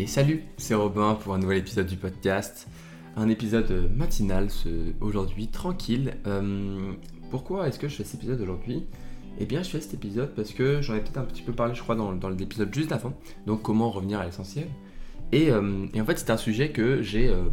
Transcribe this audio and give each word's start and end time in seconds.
Et 0.00 0.06
salut, 0.06 0.44
c'est 0.58 0.76
Robin 0.76 1.16
pour 1.16 1.34
un 1.34 1.38
nouvel 1.38 1.58
épisode 1.58 1.88
du 1.88 1.96
podcast. 1.96 2.68
Un 3.16 3.28
épisode 3.28 3.90
matinal 3.96 4.46
aujourd'hui, 5.00 5.48
tranquille. 5.48 6.14
Euh, 6.28 6.92
pourquoi 7.32 7.66
est-ce 7.66 7.80
que 7.80 7.88
je 7.88 7.96
fais 7.96 8.04
cet 8.04 8.20
épisode 8.20 8.40
aujourd'hui? 8.40 8.86
Eh 9.40 9.44
bien, 9.44 9.60
je 9.64 9.70
fais 9.70 9.80
cet 9.80 9.94
épisode 9.94 10.36
parce 10.36 10.52
que 10.52 10.80
j'en 10.82 10.94
ai 10.94 11.00
peut-être 11.00 11.18
un 11.18 11.24
petit 11.24 11.42
peu 11.42 11.52
parlé, 11.52 11.74
je 11.74 11.82
crois, 11.82 11.96
dans, 11.96 12.12
l'épisode 12.28 12.72
juste 12.72 12.92
avant. 12.92 13.12
Donc, 13.44 13.62
comment 13.62 13.90
revenir 13.90 14.20
à 14.20 14.24
l'essentiel? 14.24 14.68
Et, 15.32 15.50
euh, 15.50 15.86
en 15.92 16.04
fait, 16.04 16.16
c'est 16.16 16.30
un 16.30 16.36
sujet 16.36 16.70
que 16.70 17.02
j'ai 17.02 17.28
euh, 17.28 17.48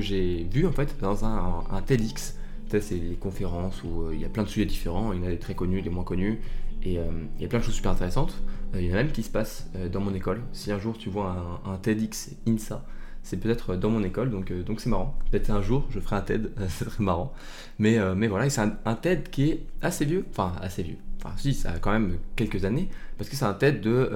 j'ai 0.00 0.48
vu 0.50 0.66
en 0.66 0.72
fait 0.72 0.96
dans 1.00 1.24
un, 1.24 1.62
un 1.70 1.82
TEDx. 1.82 2.36
C'est 2.68 2.96
les 2.96 3.16
conférences 3.16 3.82
où 3.84 4.10
il 4.12 4.20
y 4.20 4.24
a 4.24 4.28
plein 4.28 4.42
de 4.42 4.48
sujets 4.48 4.66
différents. 4.66 5.12
Il 5.12 5.20
y 5.20 5.22
en 5.22 5.26
a 5.26 5.30
des 5.30 5.38
très 5.38 5.54
connus, 5.54 5.82
des 5.82 5.90
moins 5.90 6.04
connus. 6.04 6.40
Et 6.82 6.94
il 6.94 7.42
y 7.42 7.44
a 7.44 7.48
plein 7.48 7.58
de 7.58 7.64
choses 7.64 7.74
super 7.74 7.92
intéressantes. 7.92 8.34
Euh, 8.74 8.80
il 8.80 8.88
y 8.88 8.90
en 8.90 8.94
a 8.94 8.96
même 8.96 9.12
qui 9.12 9.22
se 9.22 9.30
passe 9.30 9.68
euh, 9.76 9.88
dans 9.88 10.00
mon 10.00 10.14
école. 10.14 10.42
Si 10.52 10.72
un 10.72 10.78
jour 10.78 10.96
tu 10.98 11.08
vois 11.08 11.60
un, 11.64 11.76
TEDx 11.76 12.30
INSA, 12.46 12.84
c'est 13.22 13.38
peut-être 13.38 13.76
dans 13.76 13.90
mon 13.90 14.02
école, 14.02 14.30
donc 14.30 14.50
euh, 14.50 14.62
donc 14.62 14.80
c'est 14.80 14.90
marrant. 14.90 15.16
Peut-être 15.30 15.50
un 15.50 15.62
jour 15.62 15.86
je 15.90 16.00
ferai 16.00 16.16
un 16.16 16.20
TED, 16.20 16.52
c'est 16.68 16.84
très 16.84 17.02
marrant. 17.02 17.32
Mais, 17.78 17.98
mais 18.14 18.28
voilà, 18.28 18.48
c'est 18.50 18.60
un, 18.60 18.94
TED 18.94 19.30
qui 19.30 19.50
est 19.50 19.66
assez 19.82 20.04
vieux, 20.04 20.24
enfin 20.30 20.52
assez 20.60 20.82
vieux. 20.82 20.98
Enfin 21.18 21.34
si, 21.36 21.54
ça 21.54 21.72
a 21.72 21.78
quand 21.78 21.92
même 21.92 22.18
quelques 22.36 22.64
années, 22.64 22.88
parce 23.18 23.30
que 23.30 23.36
c'est 23.36 23.44
un 23.44 23.54
TED 23.54 23.80
de, 23.80 24.10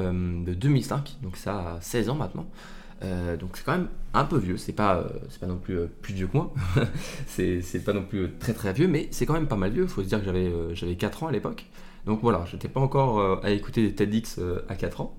de 0.45 0.55
2005, 0.55 1.19
donc 1.23 1.37
ça 1.37 1.77
a 1.77 1.81
16 1.81 2.11
ans 2.11 2.15
maintenant. 2.15 2.47
Donc 3.39 3.57
c'est 3.57 3.65
quand 3.65 3.73
même 3.73 3.89
un 4.13 4.25
peu 4.25 4.37
vieux, 4.37 4.57
c'est 4.57 4.73
pas, 4.73 5.07
c'est 5.29 5.41
pas 5.41 5.47
non 5.47 5.57
plus 5.57 5.87
plus 6.03 6.15
vieux 6.15 6.27
que 6.27 6.37
moi, 6.37 6.53
c'est, 7.27 7.85
pas 7.85 7.93
non 7.93 8.03
plus 8.03 8.31
très 8.39 8.53
très 8.53 8.73
vieux, 8.73 8.89
mais 8.89 9.09
c'est 9.11 9.25
quand 9.25 9.33
même 9.33 9.49
pas 9.49 9.57
mal 9.57 9.71
vieux, 9.73 9.85
il 9.85 9.89
faut 9.89 10.03
se 10.03 10.09
dire 10.09 10.19
que 10.19 10.27
j'avais, 10.27 10.53
j'avais 10.75 10.97
4 10.97 11.23
ans 11.23 11.27
à 11.29 11.33
l'époque. 11.33 11.67
Donc 12.07 12.21
voilà, 12.23 12.45
je 12.47 12.57
n'étais 12.57 12.69
pas 12.69 12.81
encore 12.81 13.19
euh, 13.19 13.37
à 13.43 13.51
écouter 13.51 13.83
des 13.83 13.95
TEDx 13.95 14.39
euh, 14.39 14.65
à 14.69 14.75
4 14.75 15.01
ans. 15.01 15.17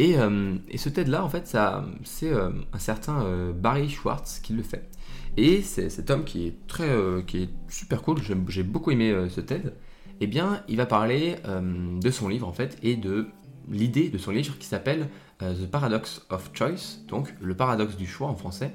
Euh, 0.00 0.56
et, 0.68 0.78
ce 0.78 0.88
TED 0.88 1.08
là, 1.08 1.24
en 1.24 1.28
fait, 1.28 1.46
c'est 1.46 2.30
un 2.30 2.78
certain 2.78 3.52
Barry 3.52 3.88
Schwartz 3.88 4.38
qui 4.38 4.52
le 4.52 4.62
fait. 4.62 4.88
Et 5.36 5.60
c'est 5.62 5.90
cet 5.90 6.10
homme 6.10 6.24
qui 6.24 6.46
est 6.46 6.66
très, 6.68 6.88
qui 7.26 7.42
est 7.42 7.50
super 7.68 8.02
cool. 8.02 8.18
J'ai 8.48 8.62
beaucoup 8.62 8.92
aimé 8.92 9.26
ce 9.28 9.40
TED. 9.40 9.74
Eh 10.20 10.28
bien, 10.28 10.62
il 10.68 10.76
va 10.76 10.86
parler 10.86 11.36
de 11.44 12.10
son 12.12 12.28
livre 12.28 12.46
en 12.46 12.52
fait 12.52 12.78
et 12.84 12.94
de 12.94 13.26
l'idée 13.68 14.08
de 14.08 14.18
son 14.18 14.30
livre 14.30 14.56
qui 14.56 14.66
s'appelle 14.66 15.08
The 15.40 15.66
Paradox 15.70 16.22
of 16.30 16.50
Choice, 16.52 16.98
donc 17.06 17.34
le 17.40 17.56
paradoxe 17.56 17.96
du 17.96 18.06
choix 18.06 18.28
en 18.28 18.34
français. 18.34 18.72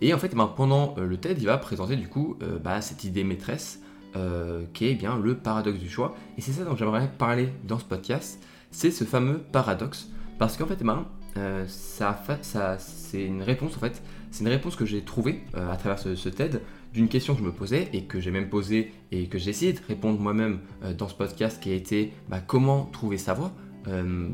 Et 0.00 0.12
en 0.12 0.18
fait, 0.18 0.30
eh 0.32 0.36
ben, 0.36 0.46
pendant 0.46 0.94
le 0.96 1.16
TED, 1.16 1.38
il 1.40 1.46
va 1.46 1.56
présenter 1.56 1.96
du 1.96 2.08
coup 2.08 2.36
bah, 2.62 2.80
cette 2.82 3.04
idée 3.04 3.24
maîtresse 3.24 3.80
euh, 4.16 4.62
qui 4.72 4.86
est 4.86 4.94
bien 4.94 5.18
le 5.18 5.34
paradoxe 5.34 5.80
du 5.80 5.88
choix. 5.88 6.14
Et 6.38 6.40
c'est 6.40 6.52
ça 6.52 6.62
dont 6.62 6.76
j'aimerais 6.76 7.10
parler 7.18 7.48
dans 7.64 7.80
ce 7.80 7.84
podcast, 7.84 8.40
c'est 8.70 8.92
ce 8.92 9.02
fameux 9.02 9.38
paradoxe. 9.38 10.08
Parce 10.38 10.56
qu'en 10.56 10.66
fait, 10.66 10.78
eh 10.80 10.84
ben, 10.84 11.04
euh, 11.36 11.64
ça, 11.66 12.22
ça 12.42 12.78
c'est 12.78 13.24
une 13.24 13.42
réponse 13.42 13.76
en 13.76 13.80
fait, 13.80 14.00
c'est 14.30 14.44
une 14.44 14.50
réponse 14.50 14.76
que 14.76 14.86
j'ai 14.86 15.02
trouvée 15.02 15.40
euh, 15.56 15.68
à 15.68 15.76
travers 15.76 15.98
ce, 15.98 16.28
TED 16.28 16.60
d'une 16.92 17.08
question 17.08 17.34
que 17.34 17.40
je 17.40 17.44
me 17.44 17.50
posais 17.50 17.88
et 17.92 18.04
que 18.04 18.20
j'ai 18.20 18.30
même 18.30 18.48
posée 18.48 18.92
et 19.10 19.26
que 19.26 19.36
j'ai 19.36 19.50
essayé 19.50 19.72
de 19.72 19.80
répondre 19.88 20.20
moi-même 20.20 20.60
dans 20.96 21.08
ce 21.08 21.14
podcast 21.16 21.60
qui 21.60 21.72
a 21.72 21.74
été 21.74 22.12
bah, 22.28 22.38
comment 22.38 22.84
trouver 22.84 23.18
sa 23.18 23.34
voie, 23.34 23.50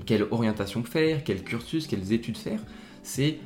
quelle 0.07 0.27
orientation 0.31 0.83
faire, 0.85 1.25
quel 1.25 1.43
cursus, 1.43 1.87
quelles 1.87 2.13
études 2.13 2.37
faire 2.37 2.61
c'est 3.03 3.39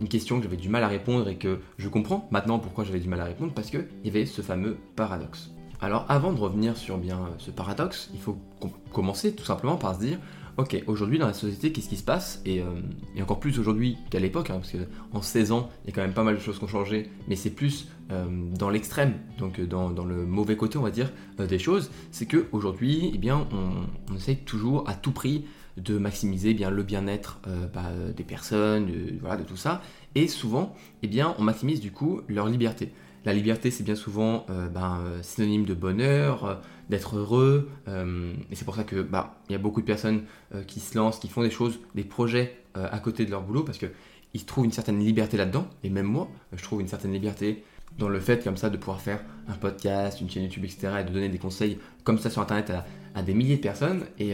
une 0.00 0.08
question 0.08 0.38
que 0.38 0.44
j'avais 0.44 0.56
du 0.56 0.70
mal 0.70 0.82
à 0.82 0.88
répondre 0.88 1.28
et 1.28 1.36
que 1.36 1.60
je 1.76 1.88
comprends 1.88 2.26
maintenant 2.30 2.58
pourquoi 2.58 2.84
j'avais 2.84 2.98
du 2.98 3.08
mal 3.08 3.20
à 3.20 3.24
répondre 3.24 3.52
parce 3.52 3.70
qu'il 3.70 3.86
y 4.04 4.08
avait 4.08 4.24
ce 4.24 4.40
fameux 4.40 4.78
paradoxe. 4.96 5.50
Alors 5.82 6.04
avant 6.08 6.32
de 6.32 6.38
revenir 6.38 6.76
sur 6.76 6.98
bien 6.98 7.18
euh, 7.18 7.34
ce 7.38 7.50
paradoxe, 7.50 8.10
il 8.12 8.20
faut 8.20 8.38
commencer 8.92 9.34
tout 9.34 9.44
simplement 9.44 9.76
par 9.76 9.94
se 9.94 10.00
dire, 10.00 10.18
ok, 10.56 10.82
aujourd'hui 10.86 11.18
dans 11.18 11.26
la 11.26 11.32
société, 11.32 11.72
qu'est-ce 11.72 11.88
qui 11.88 11.96
se 11.96 12.04
passe? 12.04 12.42
Et, 12.44 12.60
euh, 12.60 12.64
encore 13.20 13.40
plus 13.40 13.58
aujourd'hui 13.58 13.96
qu'à 14.10 14.20
l'époque, 14.20 14.50
hein, 14.50 14.60
parce 14.60 14.72
qu'en 14.72 15.22
16 15.22 15.52
ans, 15.52 15.70
il 15.84 15.90
y 15.90 15.92
a 15.92 15.94
quand 15.94 16.02
même 16.02 16.14
pas 16.14 16.24
mal 16.24 16.36
de 16.36 16.40
choses 16.40 16.58
qui 16.58 16.64
ont 16.64 16.68
changé, 16.68 17.10
mais 17.28 17.36
c'est 17.36 17.50
plus 17.50 17.88
euh, 18.10 18.26
dans 18.58 18.70
l'extrême, 18.70 19.14
donc 19.38 19.60
dans, 19.60 19.88
le 19.88 20.26
mauvais 20.26 20.56
côté, 20.56 20.78
on 20.78 20.82
va 20.82 20.90
dire, 20.90 21.12
des 21.38 21.58
choses, 21.58 21.90
c'est 22.10 22.26
qu'aujourd'hui, 22.26 23.10
eh 23.14 23.18
bien, 23.18 23.46
on, 23.52 24.12
on 24.12 24.16
essaye 24.16 24.36
toujours 24.36 24.88
à 24.88 24.94
tout 24.94 25.12
prix 25.12 25.44
de 25.76 25.98
maximiser 25.98 26.50
eh 26.50 26.54
bien, 26.54 26.70
le 26.70 26.82
bien-être 26.82 27.40
bah, 27.72 27.90
des 28.14 28.24
personnes, 28.24 28.86
de, 28.86 29.18
voilà, 29.20 29.36
de 29.36 29.44
tout 29.44 29.56
ça, 29.56 29.82
et 30.14 30.26
souvent, 30.26 30.74
eh 31.02 31.06
bien, 31.06 31.34
on 31.38 31.42
maximise 31.42 31.80
du 31.80 31.92
coup 31.92 32.20
leur 32.28 32.48
liberté. 32.48 32.92
La 33.24 33.34
liberté, 33.34 33.70
c'est 33.70 33.84
bien 33.84 33.96
souvent 33.96 34.46
euh, 34.48 34.68
ben, 34.68 34.98
euh, 35.04 35.22
synonyme 35.22 35.66
de 35.66 35.74
bonheur, 35.74 36.44
euh, 36.44 36.54
d'être 36.88 37.16
heureux. 37.16 37.68
et 37.86 38.56
c'est 38.56 38.64
pour 38.64 38.74
ça 38.74 38.82
que 38.82 39.00
bah, 39.00 39.38
il 39.48 39.52
y 39.52 39.54
a 39.54 39.58
beaucoup 39.58 39.80
de 39.80 39.86
personnes 39.86 40.24
qui 40.66 40.80
se 40.80 40.98
lancent, 40.98 41.20
qui 41.20 41.28
font 41.28 41.42
des 41.42 41.50
choses, 41.50 41.78
des 41.94 42.02
projets 42.02 42.56
à 42.74 42.98
côté 42.98 43.24
de 43.24 43.30
leur 43.30 43.42
boulot, 43.42 43.62
parce 43.62 43.78
qu'ils 43.78 44.44
trouvent 44.44 44.64
une 44.64 44.72
certaine 44.72 44.98
liberté 44.98 45.36
là-dedans. 45.36 45.68
Et 45.84 45.90
même 45.90 46.06
moi, 46.06 46.28
je 46.52 46.60
trouve 46.64 46.80
une 46.80 46.88
certaine 46.88 47.12
liberté 47.12 47.62
dans 47.96 48.08
le 48.08 48.18
fait 48.18 48.42
comme 48.42 48.56
ça 48.56 48.70
de 48.70 48.76
pouvoir 48.76 49.00
faire 49.00 49.22
un 49.46 49.52
podcast, 49.52 50.20
une 50.20 50.28
chaîne 50.28 50.42
YouTube, 50.42 50.64
etc. 50.64 50.88
et 51.00 51.04
de 51.04 51.10
donner 51.10 51.28
des 51.28 51.38
conseils 51.38 51.78
comme 52.02 52.18
ça 52.18 52.28
sur 52.28 52.42
Internet 52.42 52.72
à, 53.14 53.22
des 53.22 53.34
milliers 53.34 53.58
de 53.58 53.62
personnes. 53.62 54.02
Et, 54.18 54.32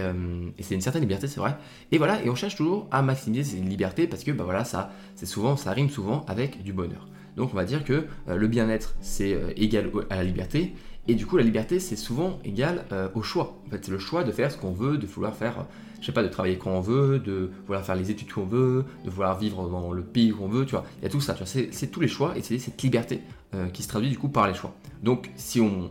c'est 0.61 0.75
une 0.75 0.81
certaine 0.81 1.03
liberté, 1.03 1.29
c'est 1.29 1.41
vrai. 1.41 1.59
Et 1.93 1.99
voilà, 1.99 2.25
et 2.25 2.31
on 2.31 2.35
cherche 2.35 2.57
toujours 2.57 2.89
à 2.91 3.03
maximiser 3.03 3.57
ces 3.57 3.63
libertés 3.63 4.07
parce 4.07 4.25
que 4.25 4.31
bah 4.31 4.45
voilà, 4.45 4.65
ça, 4.65 4.93
c'est 5.15 5.27
souvent, 5.27 5.59
ça 5.59 5.73
rime 5.73 5.91
souvent 5.91 6.25
avec 6.27 6.63
du 6.63 6.73
bonheur. 6.73 7.07
Donc 7.37 7.51
on 7.53 7.57
va 7.57 7.65
dire 7.65 7.85
que 7.85 8.07
euh, 8.29 8.37
le 8.37 8.49
bien-être 8.49 8.97
c'est 9.01 9.35
euh, 9.35 9.51
égal 9.57 9.91
à 10.11 10.17
la 10.17 10.25
liberté 10.25 10.75
et 11.07 11.15
du 11.15 11.27
coup 11.27 11.37
la 11.37 11.45
liberté 11.45 11.79
c'est 11.79 11.97
souvent 11.97 12.39
égal 12.45 12.85
euh, 12.93 13.09
au 13.15 13.23
choix. 13.23 13.61
En 13.67 13.71
fait 13.71 13.85
c'est 13.85 13.93
le 13.93 13.99
choix 13.99 14.25
de 14.25 14.33
faire 14.33 14.51
ce 14.51 14.57
qu'on 14.57 14.73
veut, 14.73 14.97
de 14.99 15.07
vouloir 15.07 15.35
faire, 15.37 15.67
je 16.01 16.07
sais 16.07 16.13
pas, 16.13 16.23
de 16.23 16.29
travailler 16.29 16.57
quand 16.57 16.71
on 16.71 16.81
veut, 16.81 17.19
de 17.19 17.51
vouloir 17.67 17.85
faire 17.85 17.95
les 17.95 18.11
études 18.11 18.33
qu'on 18.33 18.47
veut, 18.47 18.85
de 19.05 19.11
vouloir 19.11 19.39
vivre 19.39 19.69
dans 19.69 19.93
le 19.93 20.03
pays 20.03 20.31
qu'on 20.31 20.49
veut, 20.49 20.65
tu 20.65 20.73
vois. 20.73 20.85
Il 20.99 21.05
y 21.05 21.07
a 21.07 21.11
tout 21.11 21.21
ça, 21.21 21.35
tu 21.35 21.45
vois. 21.45 21.69
C'est 21.71 21.91
tous 21.91 22.01
les 22.01 22.09
choix 22.09 22.37
et 22.37 22.43
c'est 22.43 22.59
cette 22.59 22.83
liberté 22.83 23.21
qui 23.73 23.83
se 23.83 23.89
traduit 23.89 24.11
du 24.11 24.19
coup 24.19 24.29
par 24.29 24.49
les 24.49 24.55
choix. 24.55 24.75
Donc 25.03 25.31
si 25.37 25.61
on, 25.61 25.91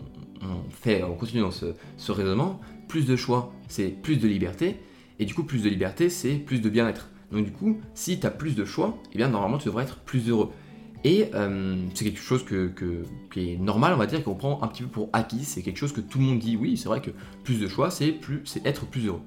fait, 0.70 1.04
on 1.04 1.14
continue 1.14 1.42
dans 1.42 1.52
ce, 1.52 1.68
ce 1.98 2.12
raisonnement, 2.12 2.60
plus 2.88 3.06
de 3.06 3.16
choix 3.16 3.54
c'est 3.68 3.88
plus 3.90 4.18
de 4.18 4.28
liberté 4.28 4.78
et 5.20 5.26
du 5.26 5.34
coup 5.34 5.44
plus 5.44 5.64
de 5.64 5.70
liberté 5.70 6.10
c'est 6.10 6.34
plus 6.34 6.60
de 6.60 6.70
bien-être. 6.70 7.10
Donc 7.32 7.46
du 7.46 7.52
coup, 7.52 7.80
si 7.94 8.20
tu 8.20 8.28
as 8.28 8.32
plus 8.32 8.56
de 8.56 8.66
choix, 8.66 8.98
eh 9.14 9.18
bien 9.18 9.30
normalement 9.30 9.58
tu 9.58 9.68
devrais 9.68 9.84
être 9.84 10.00
plus 10.00 10.30
heureux. 10.30 10.52
Et 11.06 11.30
euh, 11.36 11.76
c'est 11.94 12.04
quelque 12.04 12.20
chose 12.20 12.44
qui 12.46 13.52
est 13.52 13.58
normal, 13.58 13.94
on 13.94 13.98
va 13.98 14.08
dire, 14.08 14.24
qu'on 14.24 14.34
prend 14.34 14.64
un 14.64 14.68
petit 14.68 14.82
peu 14.82 14.90
pour 14.90 15.10
acquis. 15.14 15.46
C'est 15.46 15.62
quelque 15.62 15.78
chose 15.78 15.94
que 15.94 16.02
tout 16.02 16.18
le 16.18 16.26
monde 16.26 16.40
dit, 16.40 16.58
oui, 16.58 16.78
c'est 16.78 16.90
vrai 16.90 17.00
que 17.00 17.12
plus 17.44 17.60
de 17.60 17.68
choix, 17.68 17.92
c'est 17.92 18.12
plus, 18.12 18.42
c'est 18.46 18.66
être 18.66 18.88
plus 18.88 19.06
heureux. 19.06 19.22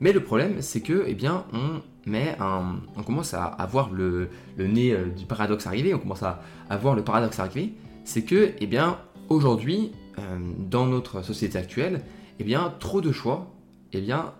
Mais 0.00 0.12
le 0.12 0.22
problème, 0.22 0.60
c'est 0.60 0.82
que, 0.82 1.02
eh 1.06 1.14
bien, 1.14 1.46
on 1.54 1.80
met 2.04 2.36
on 2.40 3.02
commence 3.02 3.32
à 3.32 3.44
avoir 3.44 3.90
le, 3.90 4.28
le 4.58 4.66
nez 4.66 4.92
euh, 4.92 5.06
du 5.06 5.24
paradoxe 5.24 5.66
arrivé. 5.66 5.94
On 5.94 5.98
commence 5.98 6.22
à, 6.22 6.42
avoir 6.68 6.94
le 6.94 7.02
paradoxe 7.02 7.40
arrivé. 7.40 7.72
C'est 8.04 8.24
que, 8.24 8.52
eh 8.60 8.66
bien, 8.66 8.98
aujourd'hui, 9.30 9.92
euh, 10.18 10.38
dans 10.58 10.84
notre 10.84 11.22
société 11.22 11.56
actuelle, 11.56 12.02
eh 12.38 12.44
bien, 12.44 12.74
trop 12.80 13.00
de 13.00 13.12
choix, 13.12 13.50
eh 13.94 14.02
bien, 14.02 14.34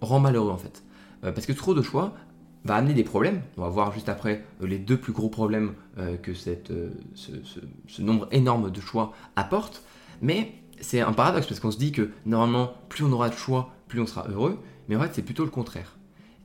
rend 0.00 0.20
malheureux 0.20 0.50
en 0.50 0.56
fait. 0.56 0.82
parce 1.20 1.44
que 1.44 1.52
trop 1.52 1.74
de 1.74 1.82
choix 1.82 2.14
va 2.64 2.76
amener 2.76 2.94
des 2.94 3.04
problèmes. 3.04 3.42
On 3.56 3.62
va 3.62 3.68
voir 3.68 3.92
juste 3.92 4.08
après 4.08 4.44
euh, 4.62 4.66
les 4.66 4.78
deux 4.78 4.96
plus 4.96 5.12
gros 5.12 5.28
problèmes 5.28 5.74
euh, 5.98 6.16
que 6.16 6.34
cette, 6.34 6.70
euh, 6.70 6.90
ce, 7.14 8.02
nombre 8.02 8.28
énorme 8.32 8.70
de 8.70 8.80
choix 8.80 9.12
apporte. 9.36 9.82
Mais 10.20 10.52
c'est 10.80 11.00
un 11.00 11.12
paradoxe 11.12 11.46
parce 11.46 11.60
qu'on 11.60 11.70
se 11.70 11.78
dit 11.78 11.92
que 11.92 12.10
normalement, 12.26 12.74
plus 12.88 13.04
on 13.04 13.12
aura 13.12 13.28
de 13.28 13.34
choix, 13.34 13.74
plus 13.88 14.00
on 14.00 14.06
sera 14.06 14.28
heureux. 14.28 14.58
Mais 14.88 14.96
en 14.96 15.00
fait, 15.00 15.10
c'est 15.12 15.22
plutôt 15.22 15.44
le 15.44 15.50
contraire. 15.50 15.96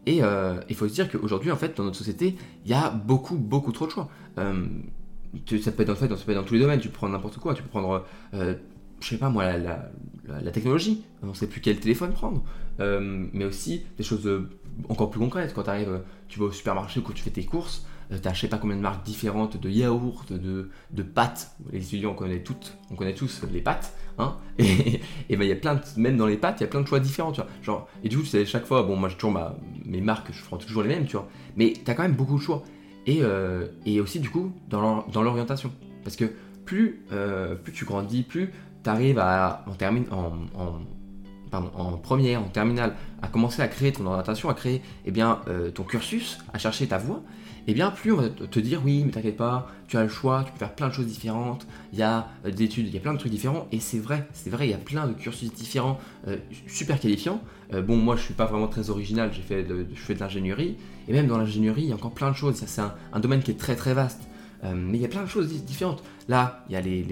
Et 0.08 0.22
il 0.70 0.76
faut 0.76 0.88
se 0.88 0.94
dire 0.94 1.12
qu'aujourd'hui, 1.12 1.50
en 1.52 1.56
fait, 1.56 1.76
dans 1.78 1.84
notre 1.84 1.98
société, 1.98 2.36
il 2.64 2.70
y 2.70 2.76
a 2.76 2.92
beaucoup, 2.92 3.38
beaucoup 3.38 3.72
trop 3.72 3.88
de 3.88 3.92
choix. 3.92 4.08
ça 4.36 5.72
peut 5.72 5.82
être 5.82 5.96
peut 5.96 6.32
être 6.32 6.36
dans 6.36 6.44
tous 6.44 6.54
les 6.54 6.60
domaines. 6.60 6.80
Tu 6.80 6.90
peux 6.90 6.94
prendre 6.94 7.14
n'importe 7.14 7.40
quoi. 7.40 7.56
Tu 7.56 7.64
peux 7.64 7.70
prendre 7.70 8.06
je 9.00 9.10
sais 9.10 9.18
pas 9.18 9.30
moi, 9.30 9.46
la, 9.58 10.52
technologie, 10.52 11.04
on 11.22 11.28
ne 11.28 11.34
sait 11.34 11.48
plus 11.48 11.62
quel 11.62 11.80
téléphone 11.80 12.12
prendre, 12.12 12.44
euh, 12.80 13.28
mais 13.34 13.46
aussi 13.46 13.84
des 13.98 14.04
choses 14.04 14.26
euh, 14.28 14.50
encore 14.90 15.10
plus 15.10 15.20
concrètes. 15.20 15.54
Quand 15.54 15.64
tu 15.64 15.70
arrives, 15.70 15.90
euh, 15.90 16.00
tu 16.28 16.40
vas 16.40 16.46
au 16.46 16.52
supermarché 16.52 17.02
quand 17.02 17.14
tu 17.14 17.24
fais 17.24 17.30
tes 17.30 17.46
courses, 17.46 17.86
tu 18.10 18.28
as 18.28 18.34
je 18.34 18.42
sais 18.42 18.48
pas 18.48 18.58
combien 18.58 18.76
de 18.76 18.82
marques 18.82 19.06
différentes 19.06 19.58
de 19.58 19.70
yaourts, 19.70 20.26
de, 20.30 20.70
de 20.92 21.04
pâtes. 21.04 21.56
Les 21.72 21.84
étudiants, 21.84 22.12
on 22.12 22.16
connaît 22.16 22.44
toutes, 22.44 22.78
on 22.92 22.96
connaît 22.96 23.14
tous 23.14 23.42
les 23.52 23.62
pâtes, 23.62 23.94
hein, 24.18 24.36
et, 24.58 25.02
ben 25.30 25.44
y 25.44 25.52
a 25.52 25.56
plein 25.56 25.80
même 25.98 26.18
dans 26.18 26.28
les 26.28 26.38
pâtes, 26.38 26.62
il 26.62 26.64
y 26.64 26.68
a 26.68 26.70
plein 26.70 26.82
de 26.82 26.88
choix 26.88 27.00
différents, 27.00 27.32
tu 27.32 27.42
vois. 27.42 27.50
Genre, 27.62 27.88
et 28.04 28.10
du 28.10 28.18
coup, 28.18 28.24
tu 28.24 28.30
sais, 28.30 28.46
chaque 28.46 28.66
fois, 28.66 28.84
bon, 28.84 28.96
moi 28.96 29.10
toujours 29.10 29.32
ma, 29.32 29.58
mes 29.86 30.02
marques, 30.02 30.32
je 30.32 30.44
prends 30.44 30.58
toujours 30.58 30.84
les 30.84 30.90
mêmes, 30.90 31.06
tu 31.06 31.14
vois, 31.14 31.28
mais 31.56 31.74
tu 31.74 31.90
as 31.90 31.94
quand 31.94 32.04
même 32.04 32.16
beaucoup 32.16 32.38
de 32.38 32.42
choix. 32.42 32.64
Et, 33.08 33.22
et 33.86 34.02
aussi, 34.02 34.20
du 34.20 34.32
coup, 34.32 34.52
dans 34.68 35.06
l'orientation. 35.14 35.72
Parce 36.04 36.16
que 36.16 36.26
plus, 36.66 37.06
plus 37.64 37.72
tu 37.72 37.86
grandis, 37.86 38.24
plus 38.24 38.52
tu 38.86 38.90
arrives 38.92 39.18
à, 39.18 39.66
en, 40.12 40.80
en, 41.52 41.98
première, 41.98 42.42
en 42.42 42.50
terminale, 42.50 42.96
à 43.24 43.28
commencer 43.28 43.62
à 43.64 43.68
créer 43.68 43.92
ton 43.92 44.06
orientation, 44.06 44.48
à 44.48 44.54
créer 44.54 44.82
eh 45.06 45.12
bien, 45.12 45.40
euh, 45.48 45.72
ton 45.72 45.84
cursus, 45.84 46.38
à 46.54 46.60
chercher 46.60 46.86
ta 46.86 47.00
voie, 47.00 47.24
et 47.68 47.74
bien 47.74 47.90
plus 47.90 48.12
on 48.12 48.18
va 48.18 48.30
te 48.30 48.60
dire 48.60 48.82
oui, 48.86 49.02
mais 49.04 49.12
t'inquiète 49.12 49.38
pas, 49.38 49.68
tu 49.88 49.98
as 49.98 50.04
le 50.04 50.10
choix, 50.10 50.44
tu 50.46 50.52
peux 50.52 50.60
faire 50.60 50.76
plein 50.76 50.90
de 50.90 50.94
choses 50.94 51.08
différentes, 51.08 51.66
il 51.94 52.00
y 52.00 52.04
a 52.04 52.28
euh, 52.46 52.52
des 52.52 52.66
études, 52.66 52.88
il 52.88 52.94
y 52.94 52.98
a 52.98 53.00
plein 53.00 53.14
de 53.14 53.18
trucs 53.18 53.32
différents, 53.32 53.68
et 53.72 53.80
c'est 53.80 53.98
vrai, 53.98 54.28
c'est 54.34 54.52
vrai, 54.52 54.68
il 54.68 54.72
y 54.72 54.76
a 54.76 54.78
plein 54.78 55.08
de 55.08 55.14
cursus 55.14 55.52
différents, 55.52 56.00
euh, 56.28 56.38
super 56.68 57.00
qualifiants. 57.00 57.42
Bon, 57.88 57.98
moi 57.98 58.16
je 58.16 58.22
suis 58.22 58.36
pas 58.36 58.46
vraiment 58.46 58.68
très 58.68 58.92
original, 58.92 59.32
j'ai 59.34 59.42
fait 59.42 59.64
de, 59.64 59.88
je 59.92 60.00
fais 60.00 60.14
de 60.14 60.20
l'ingénierie, 60.20 60.78
et 61.08 61.14
même 61.14 61.26
dans 61.26 61.40
l'ingénierie, 61.40 61.82
il 61.82 61.90
y 61.90 61.92
a 61.92 61.96
encore 61.96 62.14
plein 62.14 62.30
de 62.30 62.36
choses, 62.36 62.64
c'est 62.64 62.82
un, 62.82 63.20
domaine 63.20 63.42
qui 63.42 63.50
est 63.50 63.60
très 63.60 63.76
très 63.76 63.96
vaste. 63.96 64.22
mais 64.64 65.00
il 65.00 65.02
y 65.02 65.06
a 65.06 65.08
plein 65.08 65.24
de 65.24 65.28
choses 65.28 65.52
différentes. 65.64 66.04
Là, 66.28 66.64
il 66.70 66.74
y 66.74 66.76
a 66.76 66.82
les, 66.82 67.04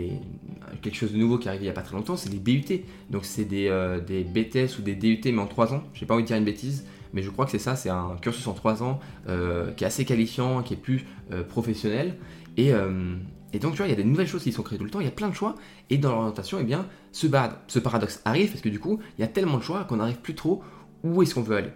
quelque 0.84 0.98
chose 0.98 1.14
de 1.14 1.18
nouveau 1.18 1.38
qui 1.38 1.48
arrive 1.48 1.62
il 1.62 1.66
n'y 1.66 1.70
a 1.70 1.74
pas 1.74 1.82
très 1.82 1.96
longtemps, 1.96 2.18
c'est 2.18 2.30
les 2.30 2.40
BUT. 2.40 2.84
Donc 3.10 3.26
c'est 3.26 3.46
des, 3.46 3.70
des 4.06 4.24
BTS 4.24 4.78
ou 4.78 4.82
des 4.82 4.96
DUT, 4.96 5.22
mais 5.26 5.40
en 5.40 5.48
3 5.48 5.74
ans. 5.74 5.84
J'ai 5.94 6.06
pas 6.06 6.14
envie 6.14 6.24
de 6.24 6.28
dire 6.28 6.38
une 6.38 6.46
bêtise 6.46 6.86
mais 7.14 7.22
je 7.22 7.30
crois 7.30 7.46
que 7.46 7.52
c'est 7.52 7.60
ça, 7.60 7.76
c'est 7.76 7.90
un 7.90 8.18
cursus 8.20 8.46
en 8.48 8.54
3 8.54 8.84
ans 8.84 9.00
euh, 9.30 9.72
qui 9.72 9.84
est 9.84 9.88
assez 9.88 10.04
qualifiant, 10.04 10.64
qui 10.64 10.74
est 10.74 10.78
plus 10.78 11.06
euh, 11.32 11.44
professionnel. 11.44 12.18
Euh, 12.60 13.16
et, 13.54 13.60
donc, 13.60 13.74
tu 13.74 13.78
vois, 13.78 13.88
il 13.88 13.92
y 13.92 13.94
a 13.94 13.96
des 13.96 14.04
nouvelles 14.04 14.28
choses 14.28 14.44
qui 14.44 14.52
sont 14.52 14.64
créées 14.64 14.80
tout 14.80 14.84
le 14.84 14.90
temps, 14.90 15.00
il 15.00 15.06
y 15.06 15.10
a 15.10 15.12
plein 15.12 15.30
de 15.30 15.36
choix. 15.36 15.56
Et 15.92 15.98
dans 15.98 16.12
l'orientation, 16.12 16.58
eh 16.60 16.64
bien, 16.64 16.88
ce, 17.12 17.28
ce 17.68 17.80
paradoxe 17.80 18.22
arrive 18.26 18.50
parce 18.50 18.62
que 18.62 18.70
du 18.70 18.80
coup, 18.80 19.00
il 19.18 19.22
y 19.22 19.24
a 19.24 19.28
tellement 19.28 19.60
de 19.60 19.64
choix 19.64 19.84
qu'on 19.84 19.98
n'arrive 19.98 20.18
plus 20.18 20.36
trop 20.36 20.64
où 21.04 21.22
est-ce 21.22 21.36
qu'on 21.36 21.44
veut 21.44 21.58
aller. 21.58 21.72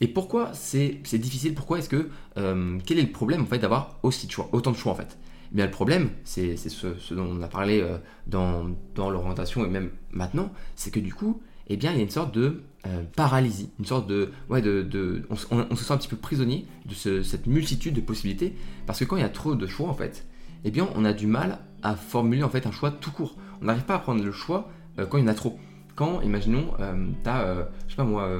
Et 0.00 0.08
pourquoi 0.08 0.50
c'est 0.52 1.00
difficile? 1.14 1.54
Pourquoi 1.54 1.78
est-ce 1.78 1.88
que. 1.88 2.10
quel 2.34 2.98
est 2.98 3.02
le 3.02 3.10
problème 3.10 3.40
en 3.40 3.46
fait 3.46 3.58
d'avoir 3.58 3.98
aussi 4.02 4.26
de 4.26 4.32
choix, 4.32 4.50
autant 4.52 4.70
de 4.70 4.76
choix 4.76 4.92
en 4.92 4.96
fait? 4.96 5.16
Le 5.64 5.70
problème, 5.70 6.10
c'est 6.24 6.56
ce, 6.56 7.14
dont 7.14 7.28
on 7.30 7.42
a 7.42 7.48
parlé 7.48 7.82
dans, 8.26 8.66
dans 8.94 9.08
l'orientation 9.08 9.64
et 9.64 9.68
même 9.68 9.90
maintenant, 10.12 10.52
c'est 10.74 10.90
que 10.90 11.00
du 11.00 11.14
coup, 11.14 11.40
eh 11.68 11.76
bien, 11.76 11.92
il 11.92 11.96
y 11.96 12.00
a 12.00 12.02
une 12.02 12.10
sorte 12.10 12.34
de 12.34 12.62
euh, 12.86 13.02
paralysie, 13.16 13.70
une 13.78 13.84
sorte 13.84 14.06
de, 14.06 14.30
ouais, 14.48 14.62
de, 14.62 15.26
on, 15.30 15.36
se 15.36 15.84
sent 15.84 15.92
un 15.92 15.96
petit 15.96 16.08
peu 16.08 16.16
prisonnier 16.16 16.66
de 16.84 17.22
cette 17.22 17.46
multitude 17.46 17.94
de 17.94 18.00
possibilités, 18.00 18.54
parce 18.86 19.00
que 19.00 19.04
quand 19.04 19.16
il 19.16 19.22
y 19.22 19.24
a 19.24 19.28
trop 19.28 19.54
de 19.54 19.66
choix 19.66 19.88
en 19.88 19.94
fait, 19.94 20.26
eh 20.64 20.70
bien, 20.70 20.88
on 20.94 21.04
a 21.04 21.12
du 21.12 21.26
mal 21.26 21.58
à 21.82 21.96
formuler 21.96 22.42
en 22.42 22.48
fait 22.48 22.66
un 22.66 22.70
choix 22.70 22.90
tout 22.90 23.10
court. 23.10 23.36
On 23.60 23.64
n'arrive 23.64 23.84
pas 23.84 23.96
à 23.96 23.98
prendre 23.98 24.22
le 24.22 24.32
choix 24.32 24.70
euh, 24.98 25.06
quand 25.06 25.18
il 25.18 25.22
y 25.22 25.24
en 25.24 25.28
a 25.28 25.34
trop. 25.34 25.58
Quand, 25.96 26.20
imaginons, 26.20 26.72
euh, 26.78 27.08
tu 27.24 27.28
as, 27.28 27.68
je 27.86 27.92
sais 27.92 27.96
pas 27.96 28.04
moi, 28.04 28.30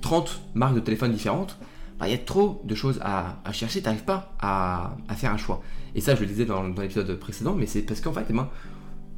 30 0.00 0.42
marques 0.54 0.74
de 0.74 0.80
téléphone 0.80 1.12
différentes, 1.12 1.58
il 2.02 2.10
y 2.10 2.14
a 2.14 2.18
trop 2.18 2.60
de 2.64 2.74
choses 2.74 3.00
à, 3.02 3.40
chercher, 3.52 3.80
tu 3.80 3.86
n'arrives 3.86 4.04
pas 4.04 4.34
à, 4.40 4.96
faire 5.16 5.32
un 5.32 5.36
choix. 5.36 5.62
Et 5.94 6.00
ça, 6.00 6.14
je 6.14 6.20
le 6.20 6.26
disais 6.26 6.44
dans, 6.44 6.62
l'épisode 6.62 7.12
précédent, 7.18 7.54
mais 7.54 7.66
c'est 7.66 7.82
parce 7.82 8.00
qu'en 8.00 8.12
fait, 8.12 8.26
eh 8.28 8.32
ben, 8.32 8.48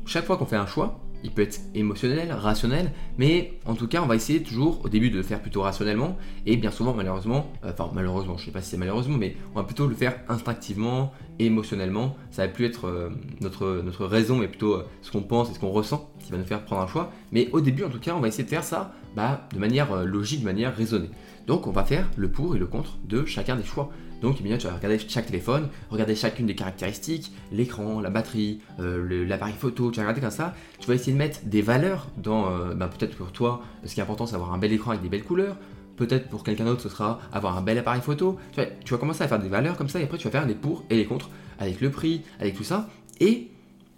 chaque 0.05 0.25
fois 0.25 0.37
qu'on 0.37 0.47
fait 0.47 0.57
un 0.57 0.67
choix, 0.67 1.01
il 1.25 1.33
peut 1.33 1.43
être 1.43 1.59
émotionnel, 1.75 2.31
rationnel, 2.33 2.93
mais 3.19 3.59
en 3.65 3.75
tout 3.75 3.89
cas, 3.89 4.03
on 4.03 4.07
va 4.07 4.15
essayer 4.15 4.43
toujours 4.43 4.85
au 4.85 4.89
début 4.89 5.11
de 5.11 5.17
le 5.17 5.23
faire 5.23 5.41
plutôt 5.41 5.63
rationnellement, 5.63 6.17
et 6.45 6.57
bien 6.57 6.71
souvent, 6.71 6.95
malheureusement, 6.95 7.51
euh, 7.65 7.73
enfin 7.73 7.91
malheureusement, 7.95 8.37
je 8.37 8.45
sais 8.45 8.51
pas 8.51 8.61
si 8.61 8.71
c'est 8.71 8.77
malheureusement, 8.77 9.17
mais 9.17 9.37
on 9.55 9.59
va 9.59 9.65
plutôt 9.65 9.87
le 9.87 9.95
faire 9.95 10.21
instinctivement, 10.29 11.13
émotionnellement. 11.39 12.17
Ça 12.31 12.47
va 12.47 12.53
plus 12.53 12.67
être 12.67 12.87
euh, 12.87 13.11
notre, 13.41 13.83
notre 13.85 14.07
raison, 14.07 14.37
mais 14.37 14.49
plutôt 14.49 14.75
euh, 14.75 14.87
ce 15.03 15.11
qu'on 15.11 15.23
pense 15.23 15.51
et 15.51 15.55
ce 15.55 15.59
qu'on 15.59 15.71
ressent 15.71 16.11
qui 16.21 16.31
va 16.31 16.39
nous 16.39 16.45
faire 16.45 16.65
prendre 16.65 16.83
un 16.83 16.87
choix. 16.87 17.11
Mais 17.33 17.49
au 17.53 17.61
début, 17.61 17.85
en 17.85 17.91
tout 17.91 18.01
cas, 18.01 18.15
on 18.15 18.21
va 18.21 18.29
essayer 18.29 18.45
de 18.45 18.49
faire 18.49 18.65
ça 18.65 18.93
bah, 19.17 19.49
de 19.53 19.59
manière 19.59 20.05
logique, 20.05 20.41
de 20.41 20.45
manière 20.45 20.77
raisonnée. 20.77 21.11
Donc, 21.47 21.67
on 21.67 21.73
va 21.73 21.85
faire 21.85 22.09
le 22.17 22.29
pour 22.29 22.55
et 22.55 22.59
le 22.59 22.67
contre 22.67 22.99
de 23.09 23.25
chacun 23.25 23.57
des 23.57 23.65
choix. 23.65 23.91
Donc, 24.23 24.37
tu 24.37 24.43
vas 24.43 24.75
regarder 24.75 24.99
chaque 24.99 25.27
téléphone, 25.27 25.69
regarder 25.91 26.15
chacune 26.15 26.47
des 26.47 26.55
caractéristiques, 26.55 27.33
l'écran, 27.53 28.01
la 28.01 28.11
batterie, 28.11 28.61
euh, 28.81 29.27
l'appareil 29.27 29.55
photo, 29.55 29.91
tu 29.91 29.97
vas 29.97 30.03
regarder 30.03 30.21
comme 30.21 30.31
ça. 30.31 30.55
Tu 30.81 30.87
vas 30.89 30.95
essayer 30.95 31.13
de 31.13 31.19
mettre 31.19 31.41
des 31.45 31.63
valeurs 31.63 32.09
dans, 32.17 32.51
euh, 32.51 32.75
bah, 32.75 32.89
peut-être 32.89 33.17
pour 33.17 33.33
toi, 33.33 33.63
ce 33.85 33.95
qui 33.95 34.01
est 34.01 34.03
important, 34.03 34.27
c'est 34.27 34.35
avoir 34.35 34.55
un 34.55 34.59
bel 34.59 34.73
écran 34.73 34.93
avec 34.93 35.03
des 35.03 35.09
belles 35.09 35.25
couleurs. 35.25 35.57
Peut-être 35.97 36.29
pour 36.29 36.45
quelqu'un 36.45 36.65
d'autre, 36.65 36.83
ce 36.83 36.89
sera 36.89 37.21
avoir 37.33 37.57
un 37.57 37.63
bel 37.63 37.79
appareil 37.79 38.01
photo. 38.01 38.39
Tu, 38.53 38.61
tu 38.85 38.93
vas 38.93 38.99
commencer 38.99 39.23
à 39.23 39.29
faire 39.29 39.39
des 39.39 39.49
valeurs 39.49 39.77
comme 39.77 39.89
ça, 39.89 40.01
et 40.01 40.05
après, 40.05 40.19
tu 40.19 40.25
vas 40.25 40.33
faire 40.33 40.47
les 40.47 40.55
pour 40.55 40.85
et 40.91 40.97
les 40.97 41.05
contre, 41.05 41.31
avec 41.59 41.81
le 41.81 41.91
prix, 41.91 42.23
avec 42.41 42.57
tout 42.57 42.65
ça. 42.65 42.89
Et 43.21 43.49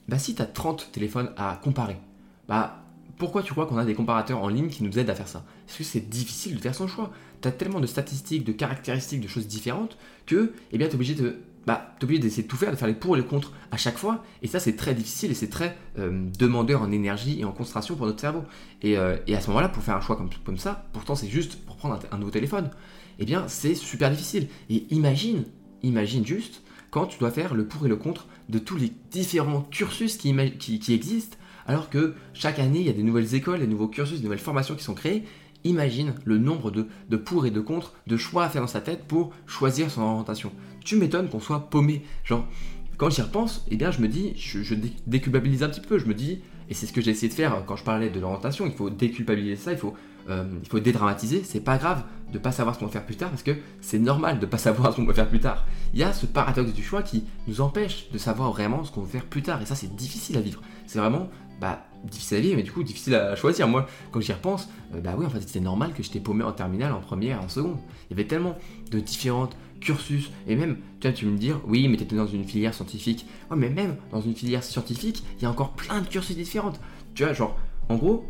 bah, 0.08 0.18
si 0.18 0.34
tu 0.34 0.42
as 0.42 0.46
30 0.46 0.90
téléphones 0.92 1.30
à 1.36 1.60
comparer, 1.62 1.96
bah, 2.48 2.82
pourquoi 3.18 3.42
tu 3.42 3.52
crois 3.52 3.66
qu'on 3.66 3.78
a 3.78 3.84
des 3.84 3.94
comparateurs 3.94 4.42
en 4.42 4.48
ligne 4.48 4.68
qui 4.68 4.84
nous 4.84 4.98
aident 4.98 5.10
à 5.10 5.14
faire 5.14 5.28
ça? 5.28 5.44
Parce 5.66 5.78
que 5.78 5.84
c'est 5.84 6.08
difficile 6.08 6.56
de 6.56 6.60
faire 6.60 6.74
son 6.74 6.86
choix? 6.86 7.10
Tu 7.42 7.48
as 7.48 7.52
tellement 7.52 7.80
de 7.80 7.86
statistiques, 7.86 8.44
de 8.44 8.52
caractéristiques, 8.52 9.20
de 9.20 9.28
choses 9.28 9.46
différentes 9.46 9.98
que 10.26 10.52
eh 10.72 10.78
bien, 10.78 10.86
tu 10.86 10.92
es 10.92 10.94
obligé 10.94 11.14
de 11.14 11.36
bah, 11.66 11.94
obligé 12.02 12.18
d'essayer 12.18 12.44
de 12.44 12.48
tout 12.48 12.56
faire, 12.56 12.70
de 12.70 12.76
faire 12.76 12.88
les 12.88 12.94
pour 12.94 13.14
et 13.14 13.20
les 13.20 13.26
contre 13.26 13.52
à 13.70 13.76
chaque 13.76 13.98
fois. 13.98 14.24
Et 14.40 14.46
ça, 14.46 14.58
c'est 14.58 14.74
très 14.74 14.94
difficile 14.94 15.30
et 15.32 15.34
c'est 15.34 15.50
très 15.50 15.76
euh, 15.98 16.26
demandeur 16.38 16.80
en 16.80 16.90
énergie 16.90 17.40
et 17.40 17.44
en 17.44 17.52
concentration 17.52 17.94
pour 17.94 18.06
notre 18.06 18.20
cerveau. 18.20 18.44
Et, 18.80 18.96
euh, 18.96 19.16
à 19.28 19.40
ce 19.40 19.48
moment-là, 19.48 19.68
pour 19.68 19.82
faire 19.82 19.94
un 19.94 20.00
choix 20.00 20.16
comme, 20.16 20.56
ça, 20.56 20.86
pourtant 20.94 21.14
c'est 21.14 21.28
juste 21.28 21.56
pour 21.66 21.76
prendre 21.76 21.98
un, 22.10 22.18
nouveau 22.18 22.30
téléphone, 22.30 22.70
eh 23.18 23.26
bien 23.26 23.48
c'est 23.48 23.74
super 23.74 24.10
difficile. 24.10 24.48
Et 24.70 24.86
imagine, 24.94 25.44
imagine 25.82 26.24
juste 26.24 26.62
quand 26.90 27.04
tu 27.04 27.18
dois 27.18 27.30
faire 27.30 27.54
le 27.54 27.66
pour 27.66 27.84
et 27.84 27.88
le 27.90 27.96
contre 27.96 28.28
de 28.48 28.58
tous 28.58 28.76
les 28.76 28.90
différents 29.10 29.60
cursus 29.60 30.16
qui 30.16 30.30
existent, 30.88 31.36
alors 31.68 31.90
que 31.90 32.14
chaque 32.34 32.58
année, 32.58 32.80
il 32.80 32.86
y 32.86 32.90
a 32.90 32.94
des 32.94 33.02
nouvelles 33.02 33.34
écoles, 33.34 33.60
des 33.60 33.66
nouveaux 33.66 33.88
cursus, 33.88 34.18
des 34.18 34.24
nouvelles 34.24 34.38
formations 34.38 34.74
qui 34.74 34.82
sont 34.82 34.94
créées, 34.94 35.24
Imagine 35.64 36.14
le 36.24 36.38
nombre 36.38 36.70
de, 36.70 36.86
de 37.08 37.16
pour 37.16 37.44
et 37.44 37.50
de 37.50 37.60
contre, 37.60 37.92
de 38.06 38.16
choix 38.16 38.44
à 38.44 38.48
faire 38.48 38.62
dans 38.62 38.68
sa 38.68 38.80
tête 38.80 39.04
pour 39.04 39.32
choisir 39.46 39.90
son 39.90 40.02
orientation. 40.02 40.52
Tu 40.84 40.96
m'étonnes 40.96 41.28
qu'on 41.28 41.40
soit 41.40 41.68
paumé. 41.68 42.04
Genre, 42.24 42.46
quand 42.96 43.10
j'y 43.10 43.22
repense, 43.22 43.66
eh 43.70 43.76
bien, 43.76 43.90
je 43.90 44.00
me 44.00 44.08
dis, 44.08 44.34
je, 44.36 44.74
déculpabilise 45.06 45.62
un 45.64 45.68
petit 45.68 45.80
peu. 45.80 45.98
Je 45.98 46.06
me 46.06 46.14
dis, 46.14 46.40
et 46.68 46.74
c'est 46.74 46.86
ce 46.86 46.92
que 46.92 47.00
j'ai 47.00 47.10
essayé 47.10 47.28
de 47.28 47.34
faire 47.34 47.64
quand 47.66 47.74
je 47.74 47.82
parlais 47.82 48.08
de 48.08 48.20
l'orientation, 48.20 48.66
il 48.66 48.72
faut 48.72 48.88
déculpabiliser 48.88 49.56
ça, 49.56 49.72
il 49.72 49.78
faut, 49.78 49.94
euh, 50.28 50.44
il 50.62 50.68
faut 50.68 50.78
dédramatiser. 50.78 51.42
C'est 51.42 51.60
pas 51.60 51.76
grave 51.76 52.04
de 52.32 52.38
pas 52.38 52.52
savoir 52.52 52.76
ce 52.76 52.80
qu'on 52.80 52.86
va 52.86 52.92
faire 52.92 53.06
plus 53.06 53.16
tard 53.16 53.30
parce 53.30 53.42
que 53.42 53.56
c'est 53.80 53.98
normal 53.98 54.38
de 54.38 54.46
pas 54.46 54.58
savoir 54.68 54.92
ce 54.92 54.96
qu'on 54.96 55.06
va 55.06 55.14
faire 55.14 55.28
plus 55.28 55.40
tard. 55.40 55.66
Il 55.92 55.98
y 55.98 56.04
a 56.04 56.12
ce 56.12 56.26
paradoxe 56.26 56.72
du 56.72 56.84
choix 56.84 57.02
qui 57.02 57.24
nous 57.48 57.60
empêche 57.60 58.10
de 58.12 58.18
savoir 58.18 58.52
vraiment 58.52 58.84
ce 58.84 58.92
qu'on 58.92 59.00
va 59.00 59.08
faire 59.08 59.24
plus 59.24 59.42
tard 59.42 59.60
et 59.60 59.66
ça 59.66 59.74
c'est 59.74 59.96
difficile 59.96 60.36
à 60.36 60.40
vivre. 60.40 60.62
C'est 60.86 61.00
vraiment 61.00 61.28
bah, 61.60 61.86
difficile 62.04 62.38
à 62.38 62.40
vivre, 62.40 62.56
mais 62.56 62.62
du 62.62 62.72
coup 62.72 62.82
difficile 62.82 63.14
à 63.14 63.36
choisir. 63.36 63.68
Moi, 63.68 63.86
quand 64.12 64.20
j'y 64.20 64.32
repense, 64.32 64.68
euh, 64.94 65.00
bah 65.00 65.14
oui, 65.16 65.26
en 65.26 65.30
fait, 65.30 65.40
c'était 65.40 65.60
normal 65.60 65.92
que 65.92 66.02
j'étais 66.02 66.20
paumé 66.20 66.44
en 66.44 66.52
terminale, 66.52 66.92
en 66.92 67.00
première, 67.00 67.42
en 67.42 67.48
seconde. 67.48 67.78
Il 68.08 68.16
y 68.16 68.20
avait 68.20 68.28
tellement 68.28 68.56
de 68.90 69.00
différentes 69.00 69.56
cursus, 69.80 70.30
et 70.46 70.56
même, 70.56 70.78
tu 71.00 71.08
vois, 71.08 71.12
tu 71.16 71.26
me 71.26 71.36
dire, 71.36 71.60
oui, 71.66 71.86
mais 71.88 71.96
tu 71.96 72.02
étais 72.02 72.16
dans 72.16 72.26
une 72.26 72.44
filière 72.44 72.74
scientifique. 72.74 73.26
Ouais, 73.50 73.56
mais 73.56 73.70
même 73.70 73.96
dans 74.10 74.20
une 74.20 74.34
filière 74.34 74.64
scientifique, 74.64 75.22
il 75.36 75.42
y 75.42 75.46
a 75.46 75.50
encore 75.50 75.72
plein 75.72 76.00
de 76.00 76.06
cursus 76.06 76.36
différents. 76.36 76.72
Tu 77.14 77.24
vois, 77.24 77.32
genre, 77.32 77.56
en 77.88 77.96
gros, 77.96 78.24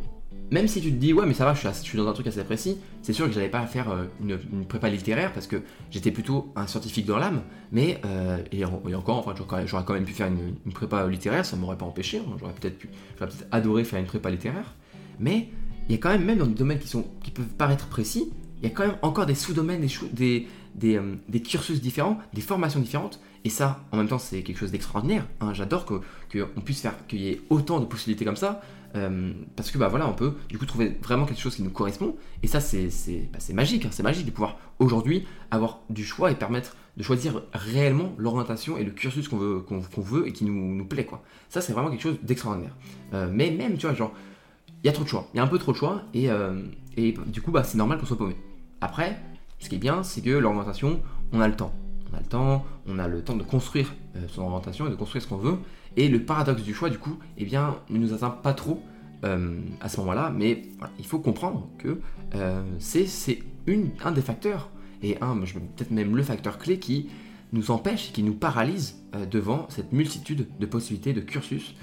même 0.51 0.69
si 0.69 0.81
tu 0.81 0.91
te 0.91 0.97
dis 0.97 1.13
ouais 1.13 1.27
mais 1.27 1.35
ça 1.35 1.45
va 1.45 1.55
je 1.55 1.69
suis, 1.83 1.99
dans 1.99 2.09
un 2.09 2.13
truc 2.13 2.27
assez 2.27 2.43
précis, 2.45 2.79
c'est 3.03 3.13
sûr 3.13 3.27
que 3.27 3.33
j'allais 3.33 3.49
pas 3.49 3.67
faire 3.67 3.91
euh, 3.91 4.05
une, 4.21 4.65
prépa 4.67 4.89
littéraire 4.89 5.33
parce 5.33 5.47
que 5.47 5.63
j'étais 5.91 6.11
plutôt 6.11 6.53
un 6.57 6.67
scientifique 6.67 7.07
dans 7.07 7.19
l'âme, 7.19 7.43
mais 7.73 8.01
euh, 8.05 8.39
et, 8.53 8.65
encore 8.65 9.19
enfin 9.19 9.35
j'aurais 9.67 9.85
quand 9.85 9.95
même 9.95 10.05
pu 10.05 10.13
faire 10.13 10.29
une, 10.29 10.55
prépa 10.73 11.07
littéraire, 11.07 11.45
ça 11.45 11.57
m'aurait 11.57 11.77
pas 11.77 11.87
empêché, 11.87 12.19
hein. 12.19 12.37
j'aurais 12.39 12.55
peut-être 12.55 12.79
pu, 12.79 12.89
j'aurais 13.19 13.31
peut-être 13.31 13.47
adoré 13.51 13.85
faire 13.85 14.01
une 14.01 14.06
prépa 14.06 14.31
littéraire, 14.31 14.75
mais 15.19 15.49
il 15.89 15.93
y 15.93 15.94
a 15.94 15.99
quand 15.99 16.11
même 16.11 16.25
même 16.25 16.39
dans 16.39 16.47
des 16.47 16.55
domaines 16.55 16.79
qui 16.79 16.89
sont 16.89 17.05
qui 17.23 17.31
peuvent 17.31 17.47
paraître 17.47 17.89
précis, 17.89 18.31
il 18.61 18.69
y 18.69 18.73
a 18.73 18.75
quand 18.75 18.87
même 18.87 18.97
encore 19.03 19.27
des 19.27 19.35
sous-domaines, 19.35 19.81
des, 19.81 19.89
des, 20.13 20.49
des, 20.75 20.97
euh, 20.97 21.15
des, 21.29 21.41
cursus 21.41 21.81
différents, 21.81 22.19
des 22.35 22.41
formations 22.41 22.81
différentes. 22.81 23.20
Et 23.45 23.51
ça, 23.51 23.81
en 23.93 23.97
même 23.97 24.09
temps, 24.09 24.19
c'est 24.19 24.43
quelque 24.43 24.59
chose 24.59 24.73
d'extraordinaire. 24.73 25.27
Hein. 25.41 25.55
J'adore 25.55 25.87
qu'on 25.87 26.61
puisse 26.65 26.81
faire 26.81 26.95
qu'il 27.07 27.21
y 27.21 27.29
ait 27.29 27.41
autant 27.51 27.81
de 27.81 27.87
possibilités 27.87 28.25
comme 28.25 28.37
ça. 28.37 28.61
Euh, 28.97 29.33
parce 29.55 29.71
que 29.71 29.77
bah 29.77 29.89
voilà, 29.89 30.09
on 30.09 30.15
peut 30.15 30.33
du 30.49 30.57
coup 30.57 30.65
trouver 30.65 30.97
vraiment 31.03 31.27
quelque 31.27 31.41
chose 31.41 31.55
qui 31.55 31.63
nous 31.63 31.71
correspond. 31.71 32.17
Et 32.43 32.47
ça, 32.47 32.61
c'est 32.61 32.89
bah, 33.33 33.39
magique, 33.55 33.85
hein, 33.85 33.91
c'est 33.93 34.03
magique 34.03 34.27
de 34.27 34.31
pouvoir 34.31 34.59
aujourd'hui 34.79 35.27
avoir 35.51 35.81
du 35.91 36.05
choix 36.05 36.31
et 36.31 36.35
permettre 36.35 36.75
de 36.97 37.03
choisir 37.03 37.43
réellement 37.53 38.13
l'orientation 38.19 38.77
et 38.77 38.85
le 38.85 38.91
cursus 38.91 39.29
qu'on 39.29 39.37
veut, 39.37 39.61
qu'on 39.61 40.01
veut 40.01 40.27
et 40.27 40.33
qui 40.33 40.45
nous, 40.45 40.85
plaît. 40.85 41.09
Ça, 41.49 41.61
c'est 41.61 41.73
vraiment 41.73 41.91
quelque 41.91 42.03
chose 42.03 42.19
d'extraordinaire. 42.23 42.75
Euh, 43.15 43.29
mais 43.31 43.51
même, 43.51 43.77
tu 43.77 43.87
vois, 43.87 43.95
genre, 43.95 44.13
il 44.83 44.87
y 44.87 44.91
a 44.91 44.93
trop 44.93 45.05
de 45.05 45.09
choix, 45.09 45.29
il 45.33 45.37
y 45.37 45.41
a 45.41 45.45
un 45.45 45.49
peu 45.49 45.59
trop 45.59 45.73
de 45.73 45.77
choix, 45.77 46.03
et, 46.13 46.29
euh, 46.29 46.61
du 46.97 47.41
coup, 47.41 47.53
bah, 47.53 47.63
c'est 47.63 47.79
normal 47.79 47.99
qu'on 47.99 48.07
soit 48.07 48.19
paumé. 48.19 48.37
Après, 48.81 49.21
ce 49.61 49.69
qui 49.69 49.77
est 49.77 49.79
bien, 49.79 50.03
c'est 50.03 50.23
que 50.23 50.31
l'orientation, 50.31 51.01
on 51.33 51.41
a 51.41 51.47
le 51.47 51.55
temps. 51.55 51.73
On 52.10 52.17
a 52.17 52.20
le 52.20 52.27
temps, 52.27 52.65
on 52.86 52.98
a 52.98 53.08
le 53.08 53.22
temps 53.22 53.36
de 53.36 53.43
construire 53.43 53.94
son 54.29 54.43
orientation 54.43 54.86
et 54.86 54.91
de 54.91 54.94
construire 54.94 55.22
ce 55.22 55.29
qu'on 55.29 55.36
veut. 55.36 55.58
Et 55.96 56.08
le 56.08 56.22
paradoxe 56.22 56.62
du 56.62 56.74
choix, 56.74 56.91
du 56.91 56.98
coup, 56.98 57.19
eh 57.36 57.44
bien, 57.44 57.77
ne 57.91 57.98
nous 57.98 58.12
atteint 58.12 58.31
pas 58.31 58.55
trop 58.55 58.82
euh, 59.24 59.58
à 59.81 59.88
ce 59.88 59.98
moment-là, 59.98 60.32
mais 60.34 60.62
il 60.98 61.05
faut 61.05 61.19
comprendre 61.19 61.69
que 61.79 62.00
euh, 62.36 62.62
c'est 62.79 63.08
un 64.05 64.12
des 64.12 64.20
facteurs, 64.20 64.70
et 65.03 65.17
peut-être 65.17 65.91
même 65.91 66.17
le 66.17 66.22
facteur 66.22 66.58
clé 66.58 66.79
qui 66.79 67.08
nous 67.53 67.72
empêche, 67.72 68.12
qui 68.12 68.22
nous 68.22 68.34
paralyse 68.34 69.03
euh, 69.17 69.27
devant 69.27 69.67
cette 69.70 69.93
multitude 69.93 70.46
de 70.60 70.67
possibilités, 70.67 71.12
de 71.12 71.20
cursus. 71.20 71.74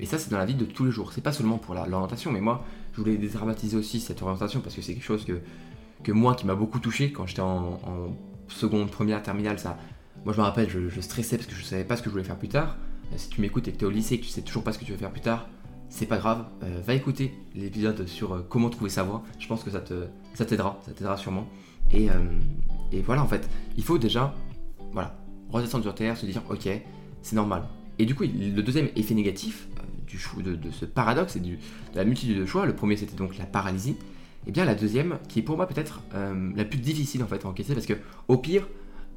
et 0.00 0.06
ça, 0.06 0.18
c'est 0.18 0.30
dans 0.30 0.38
la 0.38 0.46
vie 0.46 0.54
de 0.54 0.64
tous 0.64 0.86
les 0.86 0.90
jours. 0.90 1.12
C'est 1.12 1.20
pas 1.20 1.32
seulement 1.32 1.58
pour 1.58 1.74
l'orientation, 1.74 2.32
mais 2.32 2.40
moi, 2.40 2.64
je 2.92 3.00
voulais 3.02 3.18
dédramatiser 3.18 3.76
aussi 3.76 4.00
cette 4.00 4.22
orientation 4.22 4.60
parce 4.60 4.74
que 4.74 4.80
c'est 4.80 4.94
quelque 4.94 5.04
chose 5.04 5.26
que 6.02 6.12
moi, 6.12 6.34
qui 6.34 6.46
m'a 6.46 6.54
beaucoup 6.54 6.78
touché 6.78 7.12
quand 7.12 7.26
j'étais 7.26 7.42
en, 7.42 7.78
seconde, 8.52 8.90
première, 8.90 9.22
terminale. 9.22 9.58
Ça, 9.58 9.78
moi, 10.24 10.32
je 10.32 10.38
me 10.38 10.44
rappelle, 10.44 10.68
je, 10.68 11.00
stressais 11.00 11.36
parce 11.36 11.48
que 11.48 11.54
je 11.54 11.62
savais 11.62 11.84
pas 11.84 11.96
ce 11.96 12.02
que 12.02 12.08
je 12.08 12.12
voulais 12.12 12.24
faire 12.24 12.38
plus 12.38 12.48
tard. 12.48 12.76
Si 13.16 13.28
tu 13.28 13.40
m'écoutes 13.40 13.68
et 13.68 13.72
que 13.72 13.78
tu 13.78 13.84
es 13.84 13.86
au 13.86 13.90
lycée 13.90 14.14
et 14.14 14.18
que 14.18 14.24
tu 14.24 14.30
sais 14.30 14.40
toujours 14.42 14.64
pas 14.64 14.72
ce 14.72 14.78
que 14.78 14.84
tu 14.84 14.92
veux 14.92 14.98
faire 14.98 15.10
plus 15.10 15.20
tard, 15.20 15.48
c'est 15.90 16.06
pas 16.06 16.16
grave. 16.16 16.46
Euh, 16.62 16.80
va 16.86 16.94
écouter 16.94 17.34
l'épisode 17.54 18.06
sur 18.06 18.32
euh, 18.32 18.46
comment 18.48 18.70
trouver 18.70 18.88
sa 18.88 19.02
voie. 19.02 19.22
Je 19.38 19.46
pense 19.46 19.62
que 19.62 19.70
ça 19.70 19.80
te 19.80 20.06
ça 20.34 20.46
t'aidera, 20.46 20.80
ça 20.84 20.92
t'aidera 20.92 21.16
sûrement. 21.16 21.46
Et, 21.90 22.08
euh, 22.08 22.14
et, 22.90 23.00
voilà, 23.00 23.22
en 23.22 23.28
fait, 23.28 23.48
il 23.76 23.84
faut 23.84 23.98
déjà 23.98 24.34
voilà, 24.92 25.14
redescendre 25.50 25.84
sur 25.84 25.94
terre, 25.94 26.16
se 26.16 26.26
dire 26.26 26.42
ok, 26.48 26.68
c'est 27.22 27.36
normal. 27.36 27.64
Et 27.98 28.06
du 28.06 28.14
coup, 28.14 28.24
le 28.24 28.62
deuxième 28.62 28.88
effet 28.96 29.14
négatif 29.14 29.68
euh, 29.78 29.82
du 30.06 30.18
de, 30.42 30.70
ce 30.70 30.84
paradoxe 30.84 31.36
et 31.36 31.40
de 31.40 31.56
la 31.94 32.04
multitude 32.04 32.38
de 32.38 32.46
choix, 32.46 32.66
le 32.66 32.74
premier 32.74 32.96
c'était 32.96 33.16
donc 33.16 33.36
la 33.38 33.46
paralysie, 33.46 33.96
et 34.46 34.52
bien 34.52 34.64
la 34.64 34.74
deuxième, 34.74 35.18
qui 35.28 35.40
est 35.40 35.42
pour 35.42 35.56
moi 35.56 35.66
peut-être 35.66 36.00
euh, 36.14 36.50
la 36.56 36.64
plus 36.64 36.78
difficile 36.78 37.22
en 37.22 37.26
fait 37.26 37.44
à 37.44 37.48
encaisser, 37.48 37.74
parce 37.74 37.86
que 37.86 37.94
au 38.28 38.38
pire, 38.38 38.68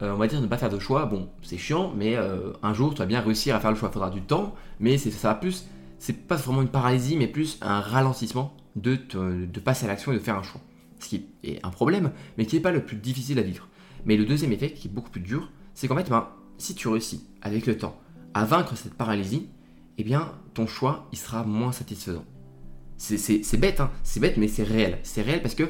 euh, 0.02 0.14
on 0.14 0.18
va 0.18 0.28
dire 0.28 0.42
ne 0.42 0.48
pas 0.48 0.58
faire 0.58 0.70
de 0.70 0.80
choix, 0.80 1.06
bon, 1.06 1.30
c'est 1.42 1.58
chiant, 1.58 1.94
mais 1.96 2.16
un 2.18 2.74
jour 2.74 2.94
tu 2.94 3.00
vas 3.00 3.06
bien 3.06 3.22
réussir 3.22 3.56
à 3.56 3.60
faire 3.60 3.72
le 3.72 3.78
choix. 3.78 3.90
Il 3.90 3.94
faudra 3.94 4.10
du 4.10 4.22
temps, 4.22 4.56
mais 4.80 4.98
ça 4.98 5.30
va 5.30 5.36
plus, 5.36 5.68
c'est 6.00 6.28
pas 6.28 6.36
vraiment 6.36 6.62
une 6.62 6.70
paralysie, 6.70 7.18
mais 7.18 7.28
plus 7.28 7.58
un 7.62 7.80
ralentissement 7.80 8.56
de, 8.76 8.98
de 9.16 9.60
passer 9.60 9.86
à 9.86 9.88
l'action 9.88 10.12
et 10.12 10.16
de 10.16 10.20
faire 10.20 10.38
un 10.38 10.44
choix. 10.44 10.62
Ce 11.00 11.10
qui 11.10 11.26
est 11.44 11.60
un 11.64 11.70
problème, 11.70 12.12
mais 12.38 12.46
qui 12.46 12.56
n'est 12.56 12.62
pas 12.62 12.72
le 12.72 12.84
plus 12.84 12.98
difficile 12.98 13.40
à 13.40 13.42
vivre. 13.42 13.68
Mais 14.06 14.18
le 14.18 14.26
deuxième 14.26 14.52
effet, 14.52 14.72
qui 14.72 14.88
est 14.88 14.92
beaucoup 14.92 15.10
plus 15.10 15.22
dur, 15.22 15.50
c'est 15.74 15.88
qu'en 15.88 15.96
fait, 15.96 16.10
ben, 16.10 16.30
si 16.58 16.76
tu 16.76 16.88
réussis 16.88 17.26
avec 17.42 17.66
le 17.66 17.78
temps 17.78 18.00
à 18.34 18.46
vaincre 18.46 18.76
cette 18.76 18.94
paralysie, 18.94 19.48
eh 19.98 20.04
bien, 20.04 20.32
ton 20.54 20.68
choix, 20.68 21.08
il 21.12 21.18
sera 21.18 21.44
moins 21.44 21.72
satisfaisant. 21.72 22.26
C'est 22.98 23.58
bête, 23.58 23.80
hein 23.80 23.92
c'est 24.04 24.20
bête, 24.20 24.38
mais 24.38 24.48
c'est 24.48 24.64
réel. 24.64 25.00
C'est 25.04 25.22
réel 25.22 25.42
parce 25.42 25.56
que 25.56 25.66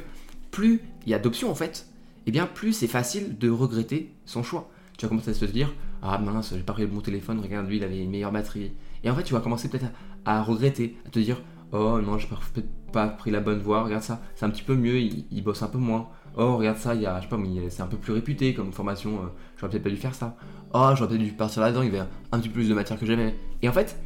plus 0.51 0.81
il 1.05 1.11
y 1.11 1.13
a 1.13 1.19
d'options, 1.19 1.49
en 1.49 1.55
fait, 1.55 1.87
eh 2.25 2.31
bien, 2.31 2.45
plus 2.47 2.73
c'est 2.73 2.87
facile 2.87 3.37
de 3.37 3.49
regretter 3.49 4.13
son 4.25 4.43
choix. 4.43 4.69
Tu 4.97 5.05
vas 5.05 5.09
commencer 5.09 5.31
à 5.31 5.33
te 5.33 5.45
dire, 5.45 5.73
ah 6.01 6.17
mince, 6.17 6.53
j'ai 6.55 6.63
pas 6.63 6.73
pris 6.73 6.85
bon 6.85 7.01
téléphone, 7.01 7.39
regarde, 7.39 7.67
lui, 7.67 7.77
il 7.77 7.83
avait 7.83 8.01
une 8.01 8.09
meilleure 8.09 8.31
batterie. 8.31 8.71
Et 9.03 9.09
en 9.09 9.15
fait, 9.15 9.23
tu 9.23 9.33
vas 9.33 9.41
commencer 9.41 9.69
peut-être 9.69 9.87
à, 10.23 10.41
regretter, 10.41 10.97
à 11.05 11.09
te 11.09 11.19
dire, 11.19 11.41
oh 11.71 11.99
non, 12.01 12.17
j'ai 12.17 12.27
peut-être 12.27 12.69
pas 12.91 13.07
pris 13.07 13.31
la 13.31 13.41
bonne 13.41 13.59
voie, 13.59 13.83
regarde 13.83 14.03
ça, 14.03 14.21
c'est 14.35 14.45
un 14.45 14.49
petit 14.49 14.63
peu 14.63 14.75
mieux, 14.75 14.99
il, 14.99 15.43
bosse 15.43 15.61
un 15.63 15.67
peu 15.67 15.77
moins. 15.77 16.09
Oh, 16.37 16.57
regarde 16.57 16.77
ça, 16.77 16.95
il 16.95 17.01
y 17.01 17.05
a, 17.05 17.19
je 17.19 17.23
sais 17.23 17.29
pas, 17.29 17.37
c'est 17.69 17.81
un 17.81 17.87
peu 17.87 17.97
plus 17.97 18.13
réputé 18.13 18.53
comme 18.53 18.71
formation, 18.71 19.17
euh, 19.17 19.27
j'aurais 19.57 19.71
peut-être 19.71 19.83
pas 19.83 19.89
dû 19.89 19.97
faire 19.97 20.15
ça. 20.15 20.37
Oh, 20.73 20.91
j'aurais 20.95 21.09
peut-être 21.09 21.23
dû 21.23 21.31
partir 21.33 21.61
là-dedans, 21.61 21.81
il 21.81 21.93
y 21.93 21.97
avait 21.97 22.07
un 22.31 22.39
petit 22.39 22.49
peu 22.49 22.55
plus 22.55 22.69
de 22.69 22.73
matière 22.73 22.99
que 22.99 23.05
j'aimais. 23.05 23.35
Et 23.61 23.69
en 23.69 23.73
fait, 23.73 23.99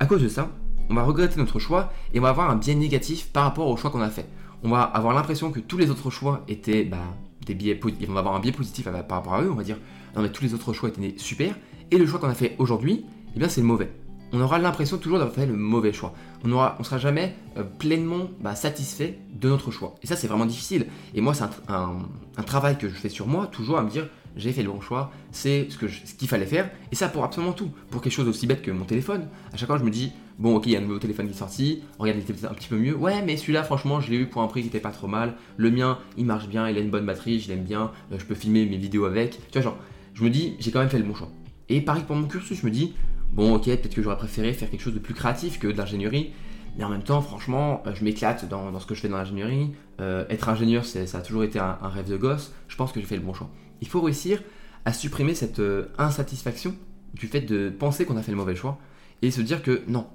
à 0.00 0.06
cause 0.06 0.22
de 0.22 0.28
ça, 0.28 0.50
on 0.90 0.94
va 0.94 1.02
regretter 1.02 1.38
notre 1.38 1.58
choix 1.58 1.92
et 2.12 2.18
on 2.18 2.22
va 2.22 2.30
avoir 2.30 2.50
un 2.50 2.56
biais 2.56 2.74
négatif 2.74 3.28
par 3.28 3.44
rapport 3.44 3.68
au 3.68 3.76
choix 3.76 3.90
qu'on 3.90 4.00
a 4.00 4.10
fait. 4.10 4.26
On 4.62 4.70
va 4.70 4.82
avoir 4.82 5.14
l'impression 5.14 5.50
que 5.50 5.60
tous 5.60 5.76
les 5.76 5.90
autres 5.90 6.10
choix 6.10 6.42
étaient 6.48 6.84
bah, 6.84 6.98
des 7.46 7.54
biais 7.54 7.74
positifs. 7.74 8.08
On 8.10 8.14
va 8.14 8.20
avoir 8.20 8.34
un 8.34 8.40
biais 8.40 8.52
positif 8.52 8.84
par 8.84 9.18
rapport 9.18 9.34
à 9.34 9.42
eux. 9.42 9.50
On 9.50 9.54
va 9.54 9.64
dire 9.64 9.78
non 10.16 10.22
mais 10.22 10.30
tous 10.30 10.44
les 10.44 10.54
autres 10.54 10.72
choix 10.72 10.88
étaient 10.88 11.14
super 11.18 11.54
et 11.90 11.98
le 11.98 12.06
choix 12.06 12.18
qu'on 12.18 12.28
a 12.28 12.34
fait 12.34 12.56
aujourd'hui, 12.58 13.04
eh 13.34 13.38
bien 13.38 13.48
c'est 13.48 13.60
le 13.60 13.66
mauvais 13.66 13.90
on 14.34 14.40
aura 14.40 14.58
l'impression 14.58 14.98
toujours 14.98 15.18
d'avoir 15.18 15.34
fait 15.34 15.46
le 15.46 15.54
mauvais 15.54 15.92
choix. 15.92 16.12
On 16.44 16.52
on 16.52 16.82
sera 16.82 16.98
jamais 16.98 17.36
euh, 17.56 17.62
pleinement 17.62 18.28
bah, 18.40 18.56
satisfait 18.56 19.18
de 19.32 19.48
notre 19.48 19.70
choix. 19.70 19.94
Et 20.02 20.08
ça, 20.08 20.16
c'est 20.16 20.26
vraiment 20.26 20.44
difficile. 20.44 20.86
Et 21.14 21.20
moi, 21.20 21.34
c'est 21.34 21.44
un, 21.68 21.98
travail 22.44 22.76
que 22.76 22.88
je 22.88 22.94
fais 22.94 23.08
sur 23.08 23.28
moi, 23.28 23.46
toujours 23.46 23.78
à 23.78 23.82
me 23.82 23.90
dire, 23.90 24.08
j'ai 24.36 24.52
fait 24.52 24.64
le 24.64 24.70
bon 24.70 24.80
choix, 24.80 25.12
c'est 25.30 25.68
ce, 25.70 25.86
ce 25.86 26.14
qu'il 26.14 26.26
fallait 26.26 26.46
faire. 26.46 26.68
Et 26.90 26.96
ça 26.96 27.08
pour 27.08 27.22
absolument 27.22 27.52
tout. 27.52 27.70
Pour 27.90 28.02
quelque 28.02 28.12
chose 28.12 28.26
aussi 28.26 28.48
bête 28.48 28.62
que 28.62 28.72
mon 28.72 28.84
téléphone. 28.84 29.28
À 29.52 29.56
chaque 29.56 29.68
fois, 29.68 29.78
je 29.78 29.84
me 29.84 29.90
dis, 29.90 30.12
bon, 30.38 30.56
ok, 30.56 30.66
il 30.66 30.72
y 30.72 30.76
a 30.76 30.78
un 30.78 30.82
nouveau 30.82 30.98
téléphone 30.98 31.26
qui 31.26 31.32
est 31.32 31.38
sorti, 31.38 31.82
regarde, 31.98 32.18
il 32.18 32.30
était 32.30 32.46
un 32.46 32.54
petit 32.54 32.68
peu 32.68 32.76
mieux. 32.76 32.96
Ouais, 32.96 33.22
mais 33.22 33.36
celui-là, 33.36 33.62
franchement, 33.62 34.00
je 34.00 34.10
l'ai 34.10 34.16
eu 34.16 34.26
pour 34.26 34.42
un 34.42 34.46
prix 34.46 34.62
qui 34.62 34.68
était 34.68 34.80
pas 34.80 34.90
trop 34.90 35.06
mal. 35.06 35.34
Le 35.56 35.70
mien, 35.70 35.98
il 36.16 36.24
marche 36.24 36.48
bien, 36.48 36.68
il 36.68 36.76
a 36.76 36.80
une 36.80 36.90
bonne 36.90 37.06
batterie, 37.06 37.40
je 37.40 37.48
l'aime 37.48 37.64
bien, 37.64 37.90
euh, 38.12 38.18
je 38.18 38.24
peux 38.24 38.34
filmer 38.34 38.66
mes 38.66 38.76
vidéos 38.76 39.04
avec. 39.04 39.38
Tu 39.50 39.52
vois, 39.52 39.62
genre, 39.62 39.78
je 40.14 40.24
me 40.24 40.30
dis, 40.30 40.54
j'ai 40.58 40.70
quand 40.70 40.80
même 40.80 40.88
fait 40.88 40.98
le 40.98 41.04
bon 41.04 41.14
choix. 41.14 41.30
Et 41.68 41.80
pareil 41.80 42.04
pour 42.06 42.16
mon 42.16 42.26
cursus, 42.26 42.60
je 42.60 42.66
me 42.66 42.70
dis, 42.70 42.94
Bon, 43.32 43.56
ok, 43.56 43.64
peut-être 43.64 43.94
que 43.94 44.00
j'aurais 44.00 44.16
préféré 44.16 44.52
faire 44.52 44.70
quelque 44.70 44.82
chose 44.82 44.94
de 44.94 45.00
plus 45.00 45.12
créatif 45.12 45.58
que 45.58 45.66
de 45.66 45.76
l'ingénierie, 45.76 46.32
mais 46.78 46.84
en 46.84 46.88
même 46.88 47.02
temps, 47.02 47.20
franchement, 47.20 47.82
euh, 47.84 47.92
je 47.92 48.04
m'éclate 48.04 48.48
dans, 48.48 48.78
ce 48.78 48.86
que 48.86 48.94
je 48.94 49.00
fais 49.00 49.08
dans 49.08 49.16
l'ingénierie. 49.16 49.72
Euh, 50.00 50.24
être 50.28 50.48
ingénieur, 50.48 50.84
ça 50.84 51.00
a 51.00 51.20
toujours 51.20 51.42
été 51.42 51.58
un, 51.58 51.76
rêve 51.82 52.08
de 52.08 52.16
gosse. 52.16 52.52
Je 52.68 52.76
pense 52.76 52.92
que 52.92 53.00
j'ai 53.00 53.06
fait 53.06 53.16
le 53.16 53.22
bon 53.22 53.34
choix. 53.34 53.50
Il 53.80 53.88
faut 53.88 54.00
réussir 54.00 54.40
à 54.84 54.92
supprimer 54.92 55.34
cette 55.34 55.60
insatisfaction 55.98 56.76
du 57.14 57.26
fait 57.26 57.40
de 57.40 57.70
penser 57.70 58.04
qu'on 58.04 58.16
a 58.16 58.22
fait 58.22 58.30
le 58.30 58.36
mauvais 58.36 58.54
choix 58.54 58.78
et 59.22 59.30
se 59.30 59.40
dire 59.40 59.62
que 59.62 59.82
non, 59.88 60.06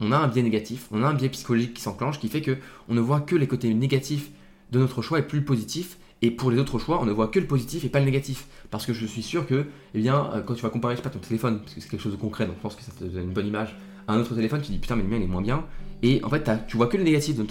on 0.00 0.12
a 0.12 0.16
un 0.16 0.28
biais 0.28 0.42
négatif, 0.42 0.88
on 0.90 1.02
a 1.02 1.08
un 1.08 1.14
biais 1.14 1.28
psychologique 1.28 1.74
qui 1.74 1.82
s'enclenche 1.82 2.18
qui 2.18 2.28
fait 2.28 2.42
que 2.42 2.56
on 2.88 2.94
ne 2.94 3.00
voit 3.00 3.20
que 3.20 3.36
les 3.36 3.46
côtés 3.46 3.72
négatifs 3.72 4.30
de 4.72 4.78
notre 4.78 5.02
choix 5.02 5.18
et 5.18 5.22
plus 5.22 5.42
positifs 5.42 5.98
et 6.22 6.30
pour 6.30 6.50
les 6.50 6.58
autres 6.58 6.78
choix, 6.78 7.00
on 7.00 7.06
ne 7.06 7.12
voit 7.12 7.28
que 7.28 7.38
le 7.38 7.46
positif 7.46 7.84
et 7.84 7.88
pas 7.88 7.98
le 7.98 8.04
négatif. 8.04 8.46
Parce 8.70 8.84
que 8.84 8.92
je 8.92 9.06
suis 9.06 9.22
sûr 9.22 9.46
que, 9.46 9.66
eh 9.94 9.98
bien, 9.98 10.30
euh, 10.34 10.42
quand 10.42 10.54
tu 10.54 10.62
vas 10.62 10.68
comparer, 10.68 10.94
je 10.94 10.98
sais 10.98 11.02
pas, 11.02 11.10
ton 11.10 11.18
téléphone, 11.18 11.60
parce 11.60 11.74
que 11.74 11.80
c'est 11.80 11.88
quelque 11.88 12.02
chose 12.02 12.12
de 12.12 12.18
concret, 12.18 12.46
donc 12.46 12.56
je 12.56 12.60
pense 12.60 12.76
que 12.76 12.82
ça 12.82 12.92
te 12.92 13.04
donne 13.04 13.24
une 13.24 13.32
bonne 13.32 13.46
image, 13.46 13.74
à 14.06 14.14
un 14.14 14.20
autre 14.20 14.34
téléphone, 14.34 14.60
tu 14.60 14.70
dis 14.70 14.78
putain, 14.78 14.96
mais 14.96 15.02
le 15.02 15.08
mien 15.08 15.16
il 15.16 15.22
est 15.22 15.26
moins 15.26 15.42
bien. 15.42 15.64
Et 16.02 16.22
en 16.24 16.28
fait, 16.28 16.50
tu 16.66 16.76
vois 16.76 16.86
que 16.86 16.96
le 16.96 17.04
négatif 17.04 17.36
de 17.36 17.42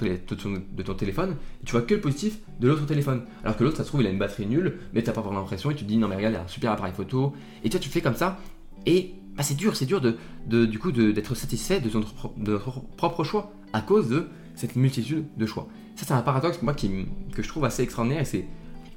ton, 0.83 0.93
téléphone, 0.93 1.35
et 1.61 1.65
tu 1.65 1.71
vois 1.71 1.81
que 1.81 1.93
le 1.93 2.01
positif 2.01 2.39
de 2.59 2.67
l'autre 2.67 2.85
téléphone. 2.85 3.23
Alors 3.43 3.57
que 3.57 3.63
l'autre, 3.63 3.77
ça 3.77 3.83
se 3.83 3.89
trouve, 3.89 4.01
il 4.01 4.07
a 4.07 4.09
une 4.09 4.17
batterie 4.17 4.45
nulle, 4.45 4.79
mais 4.93 5.01
t'as 5.03 5.13
pas 5.13 5.21
vraiment 5.21 5.39
l'impression, 5.39 5.71
et 5.71 5.75
tu 5.75 5.83
te 5.83 5.89
dis 5.89 5.97
non, 5.97 6.07
mais 6.07 6.15
regarde, 6.15 6.33
il 6.33 6.37
a 6.37 6.43
un 6.43 6.47
super 6.47 6.71
appareil 6.71 6.93
photo. 6.93 7.33
Et 7.63 7.69
toi, 7.69 7.79
tu 7.79 7.89
fais 7.89 8.01
comme 8.01 8.15
ça, 8.15 8.39
et 8.85 9.13
bah, 9.39 9.45
c'est 9.45 9.55
dur, 9.55 9.73
c'est 9.77 9.85
dur 9.85 10.01
de, 10.01 10.65
du 10.65 10.79
coup 10.79 10.91
d'être 10.91 11.33
satisfait 11.33 11.79
de, 11.79 11.89
notre 11.89 12.81
propre 12.97 13.23
choix 13.23 13.53
à 13.71 13.79
cause 13.79 14.09
de 14.09 14.27
cette 14.53 14.75
multitude 14.75 15.27
de 15.37 15.45
choix. 15.45 15.69
Ça, 15.95 16.05
c'est 16.05 16.13
un 16.13 16.21
paradoxe 16.21 16.61
moi, 16.61 16.73
qui, 16.73 17.05
que 17.33 17.41
je 17.41 17.47
trouve 17.47 17.63
assez 17.63 17.81
extraordinaire, 17.81 18.23
et 18.23 18.25
c'est 18.25 18.45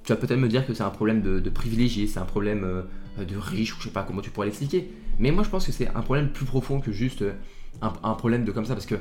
tu 0.03 0.13
vas 0.13 0.17
peut-être 0.17 0.41
me 0.41 0.49
dire 0.49 0.67
que 0.67 0.75
c'est 0.75 0.83
un 0.83 0.91
problème 0.91 1.23
de, 1.23 1.49
privilégié, 1.49 2.09
c'est 2.09 2.19
un 2.19 2.25
problème 2.25 2.65
euh, 2.65 3.25
de 3.25 3.37
riche, 3.37 3.77
ou 3.77 3.79
je 3.79 3.85
sais 3.85 3.93
pas 3.93 4.03
comment 4.03 4.21
tu 4.21 4.31
pourrais 4.31 4.47
l'expliquer. 4.47 4.91
Mais 5.21 5.31
moi 5.31 5.45
je 5.45 5.49
pense 5.49 5.65
que 5.65 5.71
c'est 5.71 5.87
un 5.87 6.01
problème 6.01 6.33
plus 6.33 6.45
profond 6.45 6.81
que 6.81 6.91
juste 6.91 7.23
euh, 7.23 7.35
un, 7.81 8.15
problème 8.15 8.45
de 8.45 8.51
comme 8.51 8.65
ça, 8.65 8.75
parce 8.75 8.87
que 8.87 8.97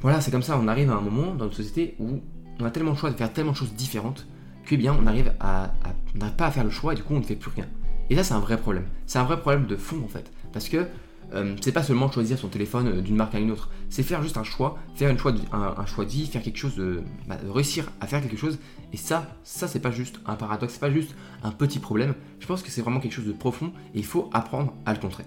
voilà, 0.00 0.20
c'est 0.20 0.32
comme 0.32 0.42
ça, 0.42 0.58
on 0.60 0.66
arrive 0.66 0.90
à 0.90 0.94
un 0.94 1.00
moment 1.00 1.36
dans 1.36 1.44
notre 1.44 1.56
société 1.56 1.94
où 2.00 2.18
on 2.58 2.64
a 2.64 2.72
tellement 2.72 2.94
de 2.94 2.98
choix 2.98 3.12
de 3.12 3.16
faire 3.16 3.32
tellement 3.32 3.52
de 3.52 3.56
choses 3.56 3.74
différentes 3.74 4.26
que 4.66 4.74
bien 4.74 4.92
on 4.92 5.06
à, 5.06 5.12
n'arrive 5.12 6.34
pas 6.36 6.46
à 6.46 6.50
faire 6.50 6.64
le 6.64 6.70
choix 6.70 6.94
et 6.94 6.96
du 6.96 7.04
coup 7.04 7.14
on 7.14 7.20
ne 7.20 7.24
fait 7.24 7.36
plus 7.36 7.52
rien. 7.52 7.68
Et 8.10 8.16
ça 8.16 8.24
c'est 8.24 8.34
un 8.34 8.40
vrai 8.40 8.58
problème. 8.58 8.86
C'est 9.06 9.18
un 9.18 9.24
vrai 9.24 9.40
problème 9.40 9.66
de 9.66 9.76
fond 9.76 10.02
en 10.04 10.08
fait, 10.08 10.30
parce 10.52 10.68
que 10.68 10.86
euh, 11.34 11.56
c'est 11.60 11.72
pas 11.72 11.82
seulement 11.82 12.10
choisir 12.10 12.38
son 12.38 12.48
téléphone 12.48 12.88
euh, 12.88 13.00
d'une 13.02 13.16
marque 13.16 13.34
à 13.34 13.38
une 13.38 13.50
autre, 13.50 13.68
c'est 13.90 14.02
faire 14.02 14.22
juste 14.22 14.38
un 14.38 14.44
choix, 14.44 14.78
faire 14.94 15.10
une 15.10 15.18
choix 15.18 15.34
un, 15.52 15.84
choix 15.84 16.04
vie, 16.04 16.26
faire 16.26 16.42
quelque 16.42 16.56
chose, 16.56 16.80
bah, 17.26 17.36
de, 17.36 17.50
réussir 17.50 17.90
à 18.00 18.06
faire 18.06 18.22
quelque 18.22 18.36
chose. 18.36 18.58
Et 18.94 18.96
ça, 18.96 19.26
ça 19.44 19.68
c'est 19.68 19.80
pas 19.80 19.90
juste 19.90 20.20
un 20.24 20.36
paradoxe, 20.36 20.74
c'est 20.74 20.80
pas 20.80 20.90
juste 20.90 21.14
un 21.42 21.50
petit 21.50 21.80
problème. 21.80 22.14
Je 22.40 22.46
pense 22.46 22.62
que 22.62 22.70
c'est 22.70 22.80
vraiment 22.80 23.00
quelque 23.00 23.12
chose 23.12 23.26
de 23.26 23.32
profond 23.32 23.72
et 23.94 23.98
il 23.98 24.06
faut 24.06 24.30
apprendre 24.32 24.72
à 24.86 24.94
le 24.94 24.98
contrer. 24.98 25.24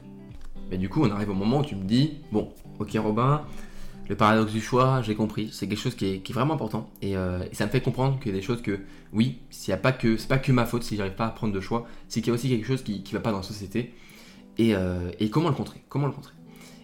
Mais 0.72 0.78
du 0.78 0.90
coup, 0.90 1.04
on 1.04 1.12
arrive 1.12 1.30
au 1.30 1.36
moment 1.36 1.60
où 1.60 1.66
tu 1.66 1.76
me 1.76 1.84
dis, 1.84 2.14
bon, 2.32 2.50
ok 2.80 2.92
Robin, 2.96 3.44
le 4.10 4.16
paradoxe 4.16 4.52
du 4.52 4.62
choix, 4.62 5.02
j'ai 5.02 5.16
compris, 5.16 5.50
c'est 5.52 5.68
quelque 5.68 5.80
chose 5.80 5.96
qui 5.96 6.06
est, 6.06 6.32
vraiment 6.32 6.56
important 6.56 6.90
euh, 7.04 7.44
et, 7.50 7.56
ça 7.56 7.66
me 7.66 7.72
fait 7.72 7.82
comprendre 7.82 8.20
a 8.26 8.32
des 8.32 8.42
choses 8.42 8.62
que, 8.62 8.80
oui, 9.14 9.40
s'il 9.50 9.72
y 9.72 9.74
a 9.74 9.78
pas 9.78 9.92
que, 9.92 10.18
c'est 10.18 10.28
pas 10.28 10.38
que 10.38 10.52
ma 10.52 10.66
faute 10.66 10.84
si 10.84 10.96
j'arrive 10.96 11.16
pas 11.16 11.28
à 11.28 11.30
prendre 11.30 11.54
de 11.54 11.60
choix, 11.62 11.88
c'est 12.08 12.22
qu'il 12.22 12.28
y 12.28 12.32
a 12.32 12.34
aussi 12.34 12.50
quelque 12.50 12.68
chose 12.68 12.84
qui, 12.84 13.04
qui 13.04 13.14
va 13.14 13.20
pas 13.20 13.32
dans 13.32 13.38
la 13.38 13.44
société 13.44 13.94
euh, 14.60 15.12
et, 15.20 15.30
comment 15.30 15.50
le 15.50 15.56
contrer? 15.56 15.82
Comment 15.90 16.08
le 16.08 16.14
contrer? 16.14 16.34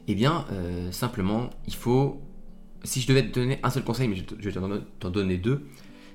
Eh 0.07 0.15
bien, 0.15 0.45
euh, 0.51 0.91
simplement, 0.91 1.49
il 1.67 1.75
faut. 1.75 2.21
Si 2.83 3.01
je 3.01 3.07
devais 3.07 3.27
te 3.27 3.37
donner 3.39 3.59
un 3.61 3.69
seul 3.69 3.83
conseil, 3.83 4.07
mais 4.07 4.15
je, 4.15 4.49
vais 4.49 4.79
t'en 4.99 5.09
donner 5.09 5.37
deux, 5.37 5.67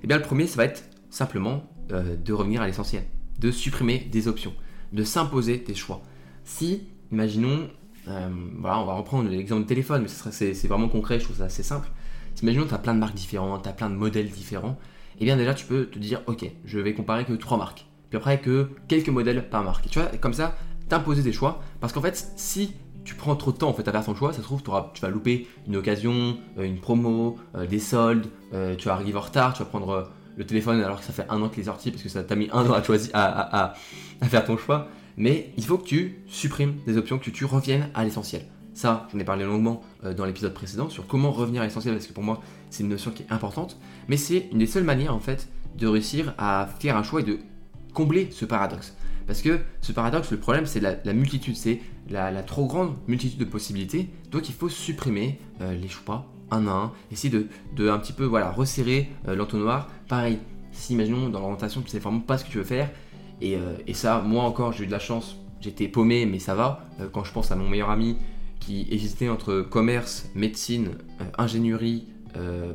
eh 0.02 0.06
bien, 0.06 0.16
le 0.16 0.23
premier, 0.23 0.47
ça 0.47 0.56
va 0.56 0.64
être 0.64 0.85
simplement 1.11 1.68
de 1.90 2.32
revenir 2.32 2.62
à 2.62 2.66
l'essentiel, 2.66 3.04
de 3.38 3.50
supprimer 3.50 3.99
des 4.11 4.28
options, 4.28 4.54
de 4.92 5.04
s'imposer 5.04 5.59
des 5.59 5.75
choix. 5.75 6.00
Si, 6.44 6.85
imaginons, 7.11 7.68
voilà, 8.06 8.78
on 8.78 8.85
va 8.85 8.94
reprendre 8.94 9.28
l'exemple 9.28 9.62
de 9.62 9.68
téléphone, 9.68 10.02
mais 10.02 10.30
c'est 10.32 10.66
vraiment 10.66 10.88
concret, 10.88 11.18
je 11.18 11.25
trouve 11.25 11.37
ça 11.37 11.44
assez 11.44 11.62
simple. 11.62 11.88
imaginons 12.42 12.64
que 12.64 12.71
tu 12.71 12.75
as 12.75 12.78
plein 12.78 12.94
de 12.94 12.99
marques 12.99 13.14
différentes, 13.14 13.62
tu 13.62 13.68
as 13.68 13.73
plein 13.73 13.90
de 13.90 13.94
modèles 13.94 14.28
différents, 14.28 14.78
eh 15.21 15.25
bien 15.25 15.37
déjà 15.37 15.54
tu 15.54 15.66
peux 15.66 15.87
te 15.87 15.99
dire, 15.99 16.23
ok, 16.26 16.44
je 16.64 16.78
vais 16.78 16.94
comparer 16.94 17.25
que 17.25 17.32
trois 17.35 17.59
marques, 17.59 17.87
puis 18.11 18.16
après 18.16 18.40
que 18.40 18.68
quelques 18.88 19.09
modèles 19.09 19.49
par 19.49 19.62
marque. 19.64 19.87
Et 19.87 19.88
tu 19.88 19.99
vois, 19.99 20.09
comme 20.18 20.35
ça, 20.35 20.56
t'imposer 20.88 21.23
des 21.23 21.32
choix. 21.32 21.62
Parce 21.80 21.92
qu'en 21.92 22.02
fait, 22.02 22.32
si 22.37 22.75
tu 23.04 23.14
prends 23.14 23.35
trop 23.37 23.52
de 23.52 23.56
temps 23.56 23.68
en 23.68 23.73
fait 23.73 23.87
à 23.88 23.92
faire 23.92 24.04
ton 24.04 24.14
choix, 24.14 24.32
ça 24.32 24.38
se 24.38 24.42
trouve, 24.42 24.62
tu 24.62 25.00
vas 25.00 25.09
louper 25.09 25.49
une 25.66 25.76
occasion, 25.76 26.37
euh, 26.59 26.64
une 26.64 26.78
promo, 26.78 27.38
euh, 27.54 27.66
des 27.66 27.78
soldes, 27.78 28.26
euh, 28.52 28.76
tu 28.76 28.88
vas 28.88 28.94
arriver 28.94 29.16
en 29.16 29.23
retard, 29.23 29.54
tu 29.54 29.61
vas 29.61 29.68
prendre 29.68 30.11
le 30.37 30.47
téléphone 30.47 30.80
alors 30.82 31.00
que 31.00 31.04
ça 31.04 31.12
fait 31.12 31.26
un 31.28 31.40
an 31.42 31.49
qu'il 31.49 31.61
est 31.61 31.66
sorti 31.66 31.90
parce 31.90 32.02
que 32.02 32.09
ça 32.09 32.23
t'a 32.23 32.37
mis 32.37 32.49
un 32.52 32.68
an 32.68 32.73
à 32.73 32.82
choisir, 32.82 33.11
à, 33.14 33.75
faire 34.25 34.44
ton 34.44 34.56
choix. 34.56 34.88
Mais 35.16 35.52
il 35.57 35.64
faut 35.64 35.78
que 35.78 35.87
tu 35.87 36.19
supprimes 36.26 36.75
des 36.87 36.97
options, 36.97 37.19
que 37.19 37.31
tu 37.31 37.45
reviennes 37.45 37.88
à 37.95 38.04
l'essentiel. 38.04 38.47
Ça, 38.75 39.07
j'en 39.12 39.19
ai 39.19 39.25
parlé 39.25 39.45
longuement 39.45 39.83
dans 40.16 40.25
l'épisode 40.25 40.54
précédent 40.54 40.88
sur 40.88 41.07
comment 41.07 41.31
revenir 41.31 41.61
à 41.61 41.66
l'essentiel 41.66 41.95
parce 41.95 42.07
que 42.07 42.14
pour 42.14 42.23
moi, 42.23 42.40
c'est 42.71 42.83
une 42.83 42.88
notion 42.88 43.11
qui 43.11 43.23
est 43.23 43.31
importante. 43.31 43.78
Mais 44.09 44.16
c'est 44.16 44.49
une 44.50 44.59
des 44.59 44.66
seules 44.66 44.85
manières 44.85 45.14
en 45.14 45.21
fait 45.21 45.49
de 45.76 45.87
réussir 45.87 46.35
à 46.38 46.69
faire 46.78 46.97
un 46.97 47.02
choix 47.02 47.21
et 47.21 47.25
de 47.25 47.38
combler 47.92 48.28
ce 48.31 48.45
paradoxe. 48.45 48.97
Parce 49.26 49.42
que 49.42 49.61
ce 49.81 49.92
paradoxe, 49.92 50.31
le 50.31 50.38
problème, 50.38 50.66
c'est 50.66 50.81
la, 50.81 51.12
multitude, 51.12 51.57
c'est 51.57 51.81
la, 52.11 52.42
trop 52.42 52.66
grande 52.66 52.95
multitude 53.07 53.38
de 53.38 53.45
possibilités. 53.45 54.09
Donc 54.31 54.49
il 54.49 54.54
faut 54.54 54.69
supprimer 54.69 55.38
euh, 55.61 55.75
les 55.75 55.88
choix 55.88 56.26
un 56.50 56.66
à 56.66 56.71
un, 56.71 56.92
essayer 57.11 57.31
de, 57.31 57.88
un 57.88 57.99
petit 57.99 58.12
peu 58.12 58.25
voilà, 58.25 58.50
resserrer 58.50 59.09
euh, 59.28 59.35
l'entonnoir. 59.35 59.88
Pareil, 60.09 60.38
si 60.73 60.92
imaginons 60.92 61.28
dans 61.28 61.40
l'orientation, 61.40 61.81
tu 61.81 61.88
sais 61.88 61.99
vraiment 61.99 62.21
pas 62.21 62.37
ce 62.37 62.45
que 62.45 62.50
tu 62.50 62.59
veux 62.59 62.64
faire, 62.64 62.90
et, 63.42 63.56
euh, 63.56 63.94
ça, 63.94 64.20
moi 64.20 64.44
encore, 64.44 64.72
j'ai 64.72 64.84
eu 64.84 64.87
de 64.87 64.92
la 64.92 64.99
chance, 64.99 65.37
j'étais 65.61 65.88
paumé, 65.88 66.26
mais 66.26 66.38
ça 66.38 66.54
va. 66.54 66.87
quand 67.12 67.25
je 67.25 67.32
pense 67.32 67.50
à 67.50 67.56
mon 67.56 67.68
meilleur 67.68 67.90
ami 67.90 68.16
qui 68.61 68.87
hésitait 68.90 69.28
entre 69.28 69.61
commerce, 69.61 70.30
médecine, 70.34 70.90
ingénierie, 71.37 72.06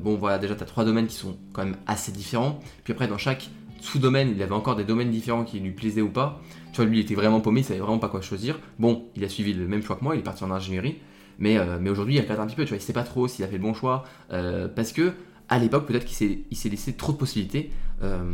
bon 0.04 0.16
voilà, 0.16 0.38
déjà 0.38 0.56
tu 0.56 0.64
as 0.64 0.66
trois 0.66 0.86
domaines 0.86 1.08
qui 1.08 1.16
sont 1.16 1.38
quand 1.54 1.64
même 1.64 1.78
assez 1.86 2.12
différents. 2.12 2.60
Puis 2.84 2.94
après, 2.94 3.08
dans 3.08 3.18
chaque 3.18 3.50
sous-domaines, 3.82 4.34
il 4.36 4.42
avait 4.42 4.54
encore 4.54 4.76
des 4.76 4.84
domaines 4.84 5.12
différents 5.12 5.44
qui 5.44 5.60
lui 5.60 5.72
plaisaient 5.72 6.02
ou 6.02 6.10
pas. 6.10 6.42
Tu 6.72 6.78
vois, 6.78 6.86
lui, 6.86 7.00
il 7.00 7.02
était 7.02 7.16
vraiment 7.16 7.40
paumé, 7.40 7.62
il 7.62 7.64
savait 7.64 7.80
vraiment 7.80 8.00
pas 8.00 8.10
quoi 8.10 8.22
choisir. 8.22 8.60
Bon, 8.80 9.06
il 9.16 9.24
a 9.24 9.30
suivi 9.30 9.54
le 9.54 9.68
même 9.68 9.82
choix 9.82 9.96
que 9.96 10.04
moi, 10.04 10.16
il 10.16 10.20
est 10.20 10.24
parti 10.24 10.44
en 10.44 10.52
ingénierie. 10.52 10.98
Mais, 11.40 11.58
euh, 11.58 11.78
mais 11.80 11.90
aujourd'hui, 11.90 12.16
il 12.16 12.22
regarde 12.22 12.40
un 12.40 12.48
petit 12.48 12.56
peu, 12.56 12.64
tu 12.64 12.70
vois, 12.70 12.78
il 12.78 12.82
sait 12.82 12.94
pas 12.94 13.04
trop 13.04 13.28
s'il 13.28 13.46
a 13.46 13.48
fait 13.48 13.58
le 13.58 13.62
bon 13.62 13.74
choix. 13.74 14.04
Euh, 14.32 14.68
parce 14.68 14.92
que, 14.92 15.14
à 15.50 15.60
l'époque, 15.60 15.86
peut-être 15.86 16.06
qu'il 16.06 16.16
s'est, 16.58 16.70
laissé 16.70 16.94
trop 16.94 17.12
de 17.12 17.18
possibilités. 17.18 17.72
Euh, 18.04 18.34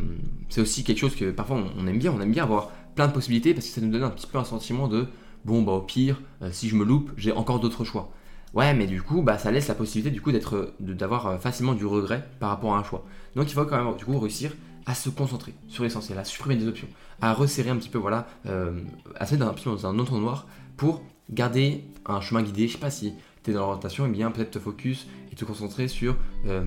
c'est 0.50 0.62
aussi 0.62 0.84
quelque 0.84 0.98
chose 0.98 1.16
que 1.16 1.32
parfois 1.32 1.64
on, 1.78 1.88
aime 1.88 2.00
bien, 2.00 2.12
on 2.12 2.20
aime 2.22 2.32
bien 2.32 2.44
avoir 2.44 2.72
plein 2.96 3.08
de 3.08 3.14
possibilités 3.14 3.54
parce 3.54 3.68
que 3.68 3.72
ça 3.72 3.82
nous 3.82 3.92
donne 3.92 4.04
un 4.04 4.10
petit 4.10 4.28
peu 4.28 4.38
un 4.38 4.44
sentiment 4.44 4.88
de 4.88 5.08
bon, 5.46 5.62
bah 5.62 5.74
au 5.74 5.82
pire, 5.82 6.22
si 6.52 6.70
je 6.70 6.76
me 6.76 6.84
loupe, 6.84 7.12
j'ai 7.18 7.32
encore 7.32 7.60
d'autres 7.60 7.84
choix. 7.84 8.12
Ouais, 8.54 8.74
mais 8.74 8.86
du 8.86 9.02
coup, 9.02 9.24
bah, 9.24 9.38
ça 9.38 9.52
laisse 9.52 9.68
la 9.68 9.74
possibilité 9.74 10.12
du 10.12 10.22
coup 10.22 10.32
d'avoir 10.80 11.40
facilement 11.42 11.74
du 11.74 11.86
regret 11.86 12.28
par 12.40 12.50
rapport 12.50 12.76
à 12.76 12.80
un 12.80 12.84
choix. 12.84 13.04
Donc 13.36 13.50
il 13.50 13.54
faut 13.54 13.66
quand 13.66 13.84
même 13.84 13.96
du 13.96 14.06
coup 14.06 14.18
réussir 14.20 14.52
à 14.86 14.94
se 14.94 15.10
concentrer 15.10 15.54
sur 15.70 15.84
l'essentiel, 15.84 16.20
à 16.20 16.24
supprimer 16.24 16.56
des 16.56 16.68
options, 16.68 16.88
à 17.22 17.34
resserrer 17.34 17.70
un 17.70 17.78
petit 17.78 17.90
peu, 17.90 17.98
voilà, 17.98 18.28
à 18.46 19.26
se 19.26 19.34
mettre 19.34 19.48
un 19.48 19.54
petit 19.54 19.64
peu 19.64 19.72
dans 19.72 19.88
un 19.88 19.98
autre 19.98 20.18
noir 20.18 20.48
pour 20.78 21.02
garder 21.32 21.84
un 22.06 22.22
chemin 22.22 22.44
guidé. 22.44 22.68
Je 22.68 22.74
sais 22.74 22.80
pas 22.80 22.92
si 22.92 23.14
tu 23.44 23.54
dans 23.54 23.62
l'orientation, 23.62 24.06
et 24.06 24.10
eh 24.10 24.12
bien 24.12 24.32
peut-être 24.32 24.52
te 24.52 24.60
focus 24.60 25.08
et 25.32 25.36
te 25.36 25.46
concentrer 25.46 25.88
sur 25.88 26.16
euh, 26.48 26.64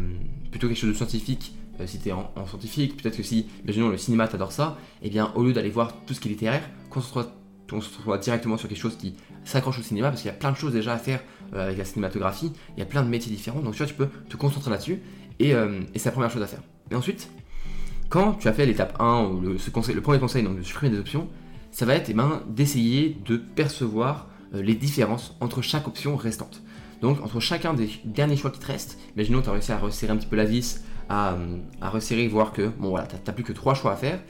plutôt 0.51 0.69
quelque 0.69 0.79
chose 0.79 0.91
de 0.91 0.95
scientifique. 0.95 1.55
Euh, 1.81 1.87
si 1.87 1.99
tu 1.99 2.09
es 2.09 2.13
en, 2.13 2.31
scientifique, 2.47 3.01
peut-être 3.01 3.17
que 3.17 3.23
si, 3.23 3.47
imaginons 3.65 3.89
le 3.89 3.99
cinéma, 3.99 4.29
t'adore 4.29 4.53
ça, 4.53 4.79
et 5.03 5.07
eh 5.07 5.11
bien 5.11 5.33
au 5.35 5.43
lieu 5.43 5.53
d'aller 5.53 5.71
voir 5.71 5.93
tout 6.07 6.15
ce 6.15 6.21
qui 6.21 6.29
est 6.29 6.33
littéraire, 6.33 6.69
concentre-toi 6.91 8.19
directement 8.19 8.57
sur 8.57 8.69
quelque 8.69 8.79
chose 8.79 8.97
qui 8.97 9.15
s'accroche 9.45 9.79
au 9.79 9.83
cinéma, 9.83 10.09
parce 10.09 10.23
qu'il 10.23 10.31
y 10.31 10.35
a 10.35 10.37
plein 10.37 10.53
de 10.53 10.57
choses 10.57 10.73
déjà 10.73 10.95
à 10.95 10.99
faire 10.99 11.23
euh, 11.55 11.65
avec 11.67 11.79
la 11.79 11.85
cinématographie, 11.85 12.53
il 12.77 12.81
y 12.81 12.83
a 12.83 12.87
plein 12.87 13.03
de 13.03 13.09
métiers 13.09 13.33
différents, 13.33 13.61
donc 13.61 13.73
tu 13.73 13.79
vois, 13.79 13.87
tu 13.87 13.95
peux 13.95 14.09
te 14.29 14.37
concentrer 14.37 14.71
là-dessus, 14.71 15.01
et, 15.39 15.53
c'est 15.97 16.07
la 16.07 16.13
première 16.13 16.31
chose 16.31 16.43
à 16.43 16.47
faire. 16.47 16.63
Et 16.91 16.95
ensuite, 16.95 17.31
quand 18.09 18.35
tu 18.35 18.49
as 18.49 18.55
fait 18.55 18.65
l'étape 18.65 18.97
1, 19.01 19.25
ou 19.25 19.41
le, 19.41 19.53
le 19.53 20.01
premier 20.01 20.19
conseil, 20.19 20.43
donc 20.43 20.57
de 20.57 20.63
supprimer 20.63 20.95
des 20.95 20.99
options, 20.99 21.29
ça 21.71 21.85
va 21.85 21.95
être 21.95 22.09
eh 22.09 22.15
ben, 22.15 22.43
d'essayer 22.49 23.19
de 23.27 23.37
percevoir 23.37 24.29
les 24.55 24.75
différences 24.75 25.37
entre 25.41 25.61
chaque 25.61 25.87
option 25.87 26.17
restante. 26.17 26.63
Donc 27.01 27.23
entre 27.23 27.41
chacun 27.41 27.75
des 27.75 27.91
derniers 28.05 28.37
choix 28.37 28.51
qui 28.51 28.61
te 28.61 28.67
restent, 28.67 28.99
imaginons 29.17 29.41
que 29.41 29.45
tu 29.45 29.51
as 29.51 29.53
réussi 29.53 29.73
à 29.73 29.79
resserrer 29.79 30.13
un 30.13 30.17
petit 30.17 30.27
peu 30.27 30.37
la 30.37 30.45
vis, 30.45 30.83
à, 31.09 31.35
euh, 31.35 31.59
resserrer, 31.83 32.27
voir 32.29 32.53
que 32.53 32.69
bon 32.79 32.91
voilà, 32.91 33.07
tu 33.07 33.33
plus 33.33 33.45
que 33.45 33.53
3 33.53 33.75
choix 33.75 33.93
à 33.93 33.97
faire, 33.97 34.21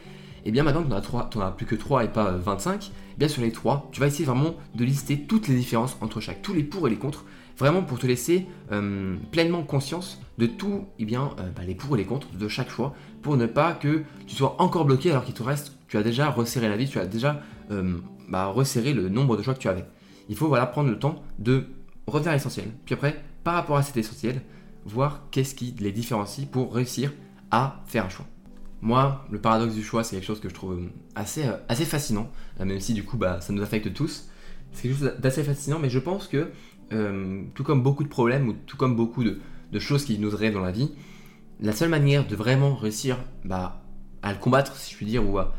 et 0.44 0.50
bien 0.50 0.62
maintenant 0.62 0.82
que 0.82 0.88
tu 1.30 1.38
n'en 1.38 1.44
as, 1.44 1.50
plus 1.52 1.66
que 1.66 1.74
3 1.74 2.04
et 2.04 2.08
pas 2.08 2.32
25, 2.32 2.72
euh, 2.72 2.76
et 2.76 3.18
bien 3.18 3.28
sur 3.28 3.42
les 3.42 3.52
3, 3.52 3.88
tu 3.92 4.00
vas 4.00 4.06
essayer 4.06 4.24
vraiment 4.24 4.54
de 4.74 4.84
lister 4.84 5.22
toutes 5.22 5.48
les 5.48 5.56
différences 5.56 5.96
entre 6.00 6.20
chaque, 6.20 6.42
tous 6.42 6.54
les 6.54 6.64
pour 6.64 6.86
et 6.86 6.90
les 6.90 6.96
contre, 6.96 7.24
vraiment 7.56 7.82
pour 7.82 7.98
te 7.98 8.06
laisser 8.06 8.46
pleinement 9.30 9.62
conscience 9.62 10.20
de 10.36 10.44
tout, 10.44 10.84
et 10.98 11.06
bien, 11.06 11.30
bah, 11.56 11.62
les 11.66 11.74
pour 11.74 11.96
et 11.96 11.98
les 11.98 12.04
contre 12.04 12.28
de 12.36 12.48
chaque 12.48 12.68
choix, 12.68 12.94
pour 13.22 13.38
ne 13.38 13.46
pas 13.46 13.72
que 13.72 14.02
tu 14.26 14.36
sois 14.36 14.60
encore 14.60 14.84
bloqué 14.84 15.10
alors 15.10 15.24
qu'il 15.24 15.32
te 15.32 15.42
reste, 15.42 15.72
tu 15.88 15.96
as 15.96 16.02
déjà 16.02 16.28
resserré 16.28 16.68
la 16.68 16.76
vis, 16.76 16.90
tu 16.90 16.98
as 16.98 17.06
déjà 17.06 17.40
bah, 18.28 18.48
resserré 18.48 18.92
le 18.92 19.08
nombre 19.08 19.38
de 19.38 19.42
choix 19.42 19.54
que 19.54 19.60
tu 19.60 19.68
avais. 19.68 19.86
Il 20.28 20.36
faut 20.36 20.48
voilà, 20.48 20.66
prendre 20.66 20.90
le 20.90 20.98
temps 20.98 21.22
de 21.38 21.64
revenir 22.06 22.30
à 22.30 22.34
l'essentiel. 22.34 22.66
Puis 22.84 22.94
après, 22.94 23.22
par 23.44 23.54
rapport 23.54 23.76
à 23.76 23.82
cet 23.82 23.96
essentiel, 23.96 24.42
voir 24.84 25.24
qu'est-ce 25.30 25.54
qui 25.54 25.74
les 25.78 25.92
différencie 25.92 26.46
pour 26.46 26.74
réussir 26.74 27.12
à 27.50 27.82
faire 27.86 28.06
un 28.06 28.08
choix. 28.08 28.26
Moi, 28.82 29.24
le 29.30 29.40
paradoxe 29.40 29.74
du 29.74 29.82
choix, 29.82 30.04
c'est 30.04 30.16
quelque 30.16 30.26
chose 30.26 30.40
que 30.40 30.48
je 30.48 30.54
trouve 30.54 30.80
assez, 31.14 31.46
euh, 31.46 31.56
assez 31.68 31.84
fascinant, 31.84 32.30
euh, 32.60 32.64
même 32.64 32.80
si 32.80 32.94
du 32.94 33.04
coup 33.04 33.16
bah, 33.16 33.40
ça 33.40 33.52
nous 33.52 33.62
affecte 33.62 33.92
tous. 33.92 34.28
C'est 34.72 34.88
quelque 34.88 34.98
chose 34.98 35.12
d'assez 35.18 35.42
fascinant, 35.42 35.78
mais 35.78 35.90
je 35.90 35.98
pense 35.98 36.28
que, 36.28 36.50
euh, 36.92 37.42
tout 37.54 37.64
comme 37.64 37.82
beaucoup 37.82 38.04
de 38.04 38.08
problèmes, 38.08 38.48
ou 38.48 38.52
tout 38.52 38.76
comme 38.76 38.94
beaucoup 38.94 39.24
de, 39.24 39.40
choses 39.78 40.04
qui 40.04 40.18
nous 40.18 40.30
rêvent 40.30 40.54
dans 40.54 40.60
la 40.60 40.72
vie, 40.72 40.90
la 41.60 41.72
seule 41.72 41.90
manière 41.90 42.26
de 42.26 42.34
vraiment 42.34 42.74
réussir 42.74 43.18
bah, 43.44 43.82
à 44.22 44.32
le 44.32 44.38
combattre, 44.38 44.76
si 44.76 44.92
je 44.92 44.96
puis 44.96 45.06
dire, 45.06 45.28
ou 45.28 45.38
à, 45.38 45.52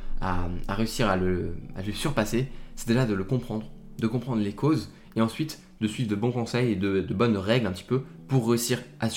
réussir 0.69 1.07
à 1.07 1.17
le, 1.17 1.55
à 1.75 1.83
le 1.83 1.93
surpasser, 1.93 2.47
c'est 2.75 2.87
déjà 2.87 3.05
de 3.05 3.13
le 3.13 3.23
comprendre, 3.23 3.67
de 3.99 4.07
comprendre 4.07 4.41
les 4.41 4.53
causes 4.53 4.91
et 5.17 5.21
ensuite 5.21 5.59
de 5.81 5.87
suivre 5.87 6.09
de 6.09 6.15
bons 6.15 6.31
conseils 6.31 6.71
et 6.71 6.75
de, 6.75 7.01
bonnes 7.13 7.37
règles 7.37 7.67
un 7.67 7.71
petit 7.71 7.83
peu 7.83 8.03
pour 8.27 8.47
réussir 8.47 8.79
à, 8.99 9.07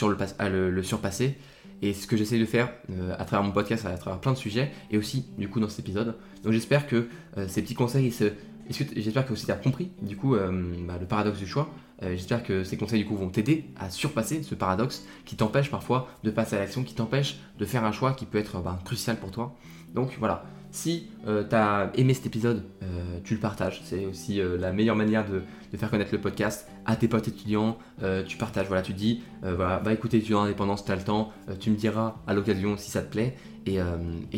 le, 0.49 0.83
surpasser. 0.83 1.37
Et 1.83 1.95
ce 1.95 2.07
que 2.07 2.17
j'essaie 2.17 2.39
de 2.39 2.45
faire 2.45 2.71
euh, 2.91 3.15
à 3.19 3.25
travers 3.25 3.43
mon 3.43 3.53
podcast, 3.53 3.87
à 3.87 3.97
travers 3.97 4.21
plein 4.21 4.33
de 4.33 4.37
sujets, 4.37 4.71
et 4.91 4.99
aussi 4.99 5.27
du 5.39 5.49
coup 5.49 5.61
dans 5.61 5.69
cet 5.69 5.81
épisode. 5.81 6.17
Donc 6.43 6.53
j'espère 6.53 6.87
que 6.87 7.09
euh, 7.39 7.49
ces 7.49 7.63
petits 7.63 7.75
conseils, 7.75 8.13
j'espère 8.69 9.27
que 9.27 9.33
aussi 9.33 9.47
tu 9.47 9.53
as 9.53 9.57
compris 9.57 9.91
du 10.03 10.17
coup 10.17 10.35
euh, 10.35 10.75
bah, 10.87 10.99
le 11.01 11.07
paradoxe 11.07 11.39
du 11.39 11.47
choix. 11.47 11.71
j'espère 12.03 12.43
que 12.43 12.65
ces 12.65 12.77
conseils 12.77 13.01
du 13.01 13.07
coup 13.07 13.17
vont 13.17 13.31
t'aider 13.31 13.65
à 13.79 13.89
surpasser 13.89 14.43
ce 14.43 14.55
paradoxe 14.55 15.07
qui 15.25 15.37
t'empêche 15.37 15.71
parfois 15.71 16.09
de 16.23 16.31
passer 16.31 16.57
à 16.57 16.59
l'action, 16.59 16.83
qui 16.83 16.95
t'empêche 16.95 17.39
de 17.59 17.65
faire 17.65 17.85
un 17.85 17.93
choix 17.93 18.13
qui 18.13 18.27
peut 18.27 18.39
être 18.39 18.61
bah, 18.61 18.79
crucial 18.85 19.17
pour 19.17 19.31
toi. 19.31 19.57
Donc 19.95 20.17
voilà, 20.19 20.45
si 20.71 21.09
euh, 21.27 21.45
tu 21.49 21.55
as 21.55 21.91
aimé 21.97 22.15
cet 22.15 22.27
épisode, 22.27 22.63
euh, 22.83 23.19
tu 23.25 23.35
le 23.35 23.41
partages. 23.41 23.81
C'est 23.85 24.07
aussi 24.07 24.41
euh, 24.41 24.57
la 24.57 24.73
meilleure 24.73 24.97
manière 24.97 25.27
de, 25.29 25.43
faire 25.77 25.91
connaître 25.91 26.13
le 26.13 26.21
podcast 26.21 26.69
à 26.85 26.97
tes 26.97 27.09
potes 27.09 27.29
étudiants. 27.29 27.79
tu 28.27 28.37
partages, 28.37 28.67
voilà, 28.67 28.83
tu 28.83 28.93
dis, 28.93 29.23
voilà, 29.43 29.79
va 29.79 29.93
écouter 29.93 30.17
étudiant 30.17 30.43
indépendant 30.43 30.77
si 30.77 30.85
tu 30.85 30.91
as 30.91 30.97
le 30.97 31.03
temps. 31.03 31.31
tu 31.61 31.71
me 31.71 31.77
diras 31.77 32.17
à 32.27 32.35
l'occasion 32.35 32.77
si 32.77 32.91
ça 32.91 33.03
te 33.03 33.13
plaît. 33.13 33.37
Et, 33.67 33.79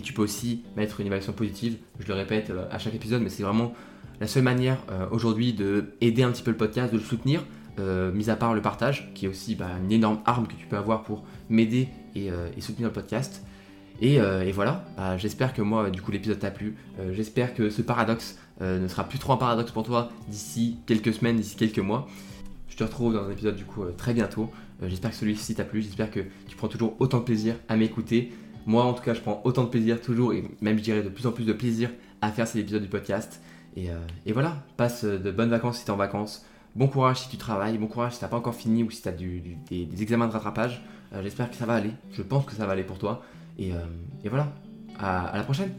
tu 0.02 0.12
peux 0.12 0.20
aussi 0.20 0.62
mettre 0.76 1.00
une 1.00 1.06
évaluation 1.06 1.32
positive. 1.32 1.78
Je 2.00 2.06
le 2.06 2.14
répète 2.14 2.52
à 2.70 2.78
chaque 2.78 2.94
épisode, 2.94 3.22
mais 3.22 3.30
c'est 3.30 3.42
vraiment 3.42 3.72
la 4.20 4.26
seule 4.26 4.42
manière 4.42 4.84
aujourd'hui 5.10 5.54
de 5.54 5.94
aider 6.02 6.22
un 6.22 6.30
petit 6.32 6.42
peu 6.42 6.50
le 6.50 6.58
podcast, 6.58 6.92
de 6.92 6.98
le 6.98 7.04
soutenir. 7.04 7.46
mis 8.12 8.28
à 8.28 8.36
part 8.36 8.52
le 8.52 8.60
partage, 8.60 9.10
qui 9.14 9.24
est 9.24 9.28
aussi 9.28 9.54
bah, 9.54 9.70
une 9.82 9.90
énorme 9.90 10.18
arme 10.26 10.46
que 10.46 10.54
tu 10.54 10.66
peux 10.66 10.76
avoir 10.76 11.02
pour 11.02 11.24
m'aider 11.48 11.88
et 12.14 12.30
soutenir 12.60 12.88
le 12.88 12.92
podcast. 12.92 13.42
Euh, 14.02 14.42
et, 14.42 14.52
voilà, 14.52 14.84
bah, 14.96 15.16
j'espère 15.16 15.52
que 15.52 15.62
moi, 15.62 15.90
du 15.90 16.02
coup, 16.02 16.10
l'épisode 16.10 16.38
t'a 16.38 16.50
plu. 16.50 16.76
Euh, 16.98 17.12
j'espère 17.12 17.54
que 17.54 17.70
ce 17.70 17.82
paradoxe 17.82 18.38
euh, 18.60 18.80
ne 18.80 18.88
sera 18.88 19.04
plus 19.04 19.18
trop 19.18 19.32
un 19.32 19.36
paradoxe 19.36 19.70
pour 19.70 19.84
toi 19.84 20.10
d'ici 20.28 20.78
quelques 20.86 21.14
semaines, 21.14 21.36
d'ici 21.36 21.56
quelques 21.56 21.78
mois. 21.78 22.08
Je 22.68 22.76
te 22.76 22.84
retrouve 22.84 23.14
dans 23.14 23.24
un 23.24 23.30
épisode 23.30 23.54
du 23.54 23.64
coup 23.64 23.84
très 23.98 24.14
bientôt. 24.14 24.50
j'espère 24.82 25.10
que 25.10 25.16
celui-ci 25.16 25.54
t'a 25.54 25.64
plu. 25.64 25.82
J'espère 25.82 26.10
que 26.10 26.20
tu 26.48 26.56
prends 26.56 26.68
toujours 26.68 26.96
autant 27.00 27.18
de 27.18 27.24
plaisir 27.24 27.54
à 27.68 27.76
m'écouter. 27.76 28.32
Moi, 28.64 28.82
en 28.82 28.94
tout 28.94 29.02
cas, 29.02 29.12
je 29.12 29.20
prends 29.20 29.42
autant 29.44 29.64
de 29.64 29.68
plaisir 29.68 30.00
toujours 30.00 30.32
et 30.32 30.44
même, 30.62 30.78
je 30.78 30.82
dirais, 30.82 31.02
de 31.02 31.08
plus 31.08 31.26
en 31.26 31.32
plus 31.32 31.44
de 31.44 31.52
plaisir 31.52 31.90
à 32.22 32.32
faire 32.32 32.46
ces 32.46 32.60
épisodes 32.60 32.82
du 32.82 32.88
podcast. 32.88 33.42
Et, 33.76 34.32
voilà, 34.32 34.64
passe 34.76 35.04
de 35.04 35.30
bonnes 35.30 35.50
vacances 35.50 35.78
si 35.78 35.84
tu 35.84 35.90
es 35.90 35.94
en 35.94 35.96
vacances. 35.96 36.46
Bon 36.74 36.88
courage 36.88 37.20
si 37.20 37.28
tu 37.28 37.36
travailles, 37.36 37.76
bon 37.76 37.86
courage 37.86 38.12
si 38.12 38.18
tu 38.20 38.24
n'as 38.24 38.30
pas 38.30 38.38
encore 38.38 38.54
fini 38.54 38.82
ou 38.82 38.90
si 38.90 39.02
tu 39.02 39.08
as 39.08 39.12
des, 39.12 39.58
des, 39.68 40.02
examens 40.02 40.26
de 40.26 40.32
rattrapage. 40.32 40.82
J'espère 41.22 41.50
que 41.50 41.56
ça 41.56 41.66
va 41.66 41.74
aller. 41.74 41.90
Je 42.12 42.22
pense 42.22 42.46
que 42.46 42.52
ça 42.52 42.64
va 42.64 42.72
aller 42.72 42.84
pour 42.84 42.98
toi. 42.98 43.22
Et, 43.58 43.72
euh, 43.72 43.78
et 44.24 44.28
voilà, 44.28 44.48
à 44.98 45.32
la 45.36 45.42
prochaine 45.42 45.72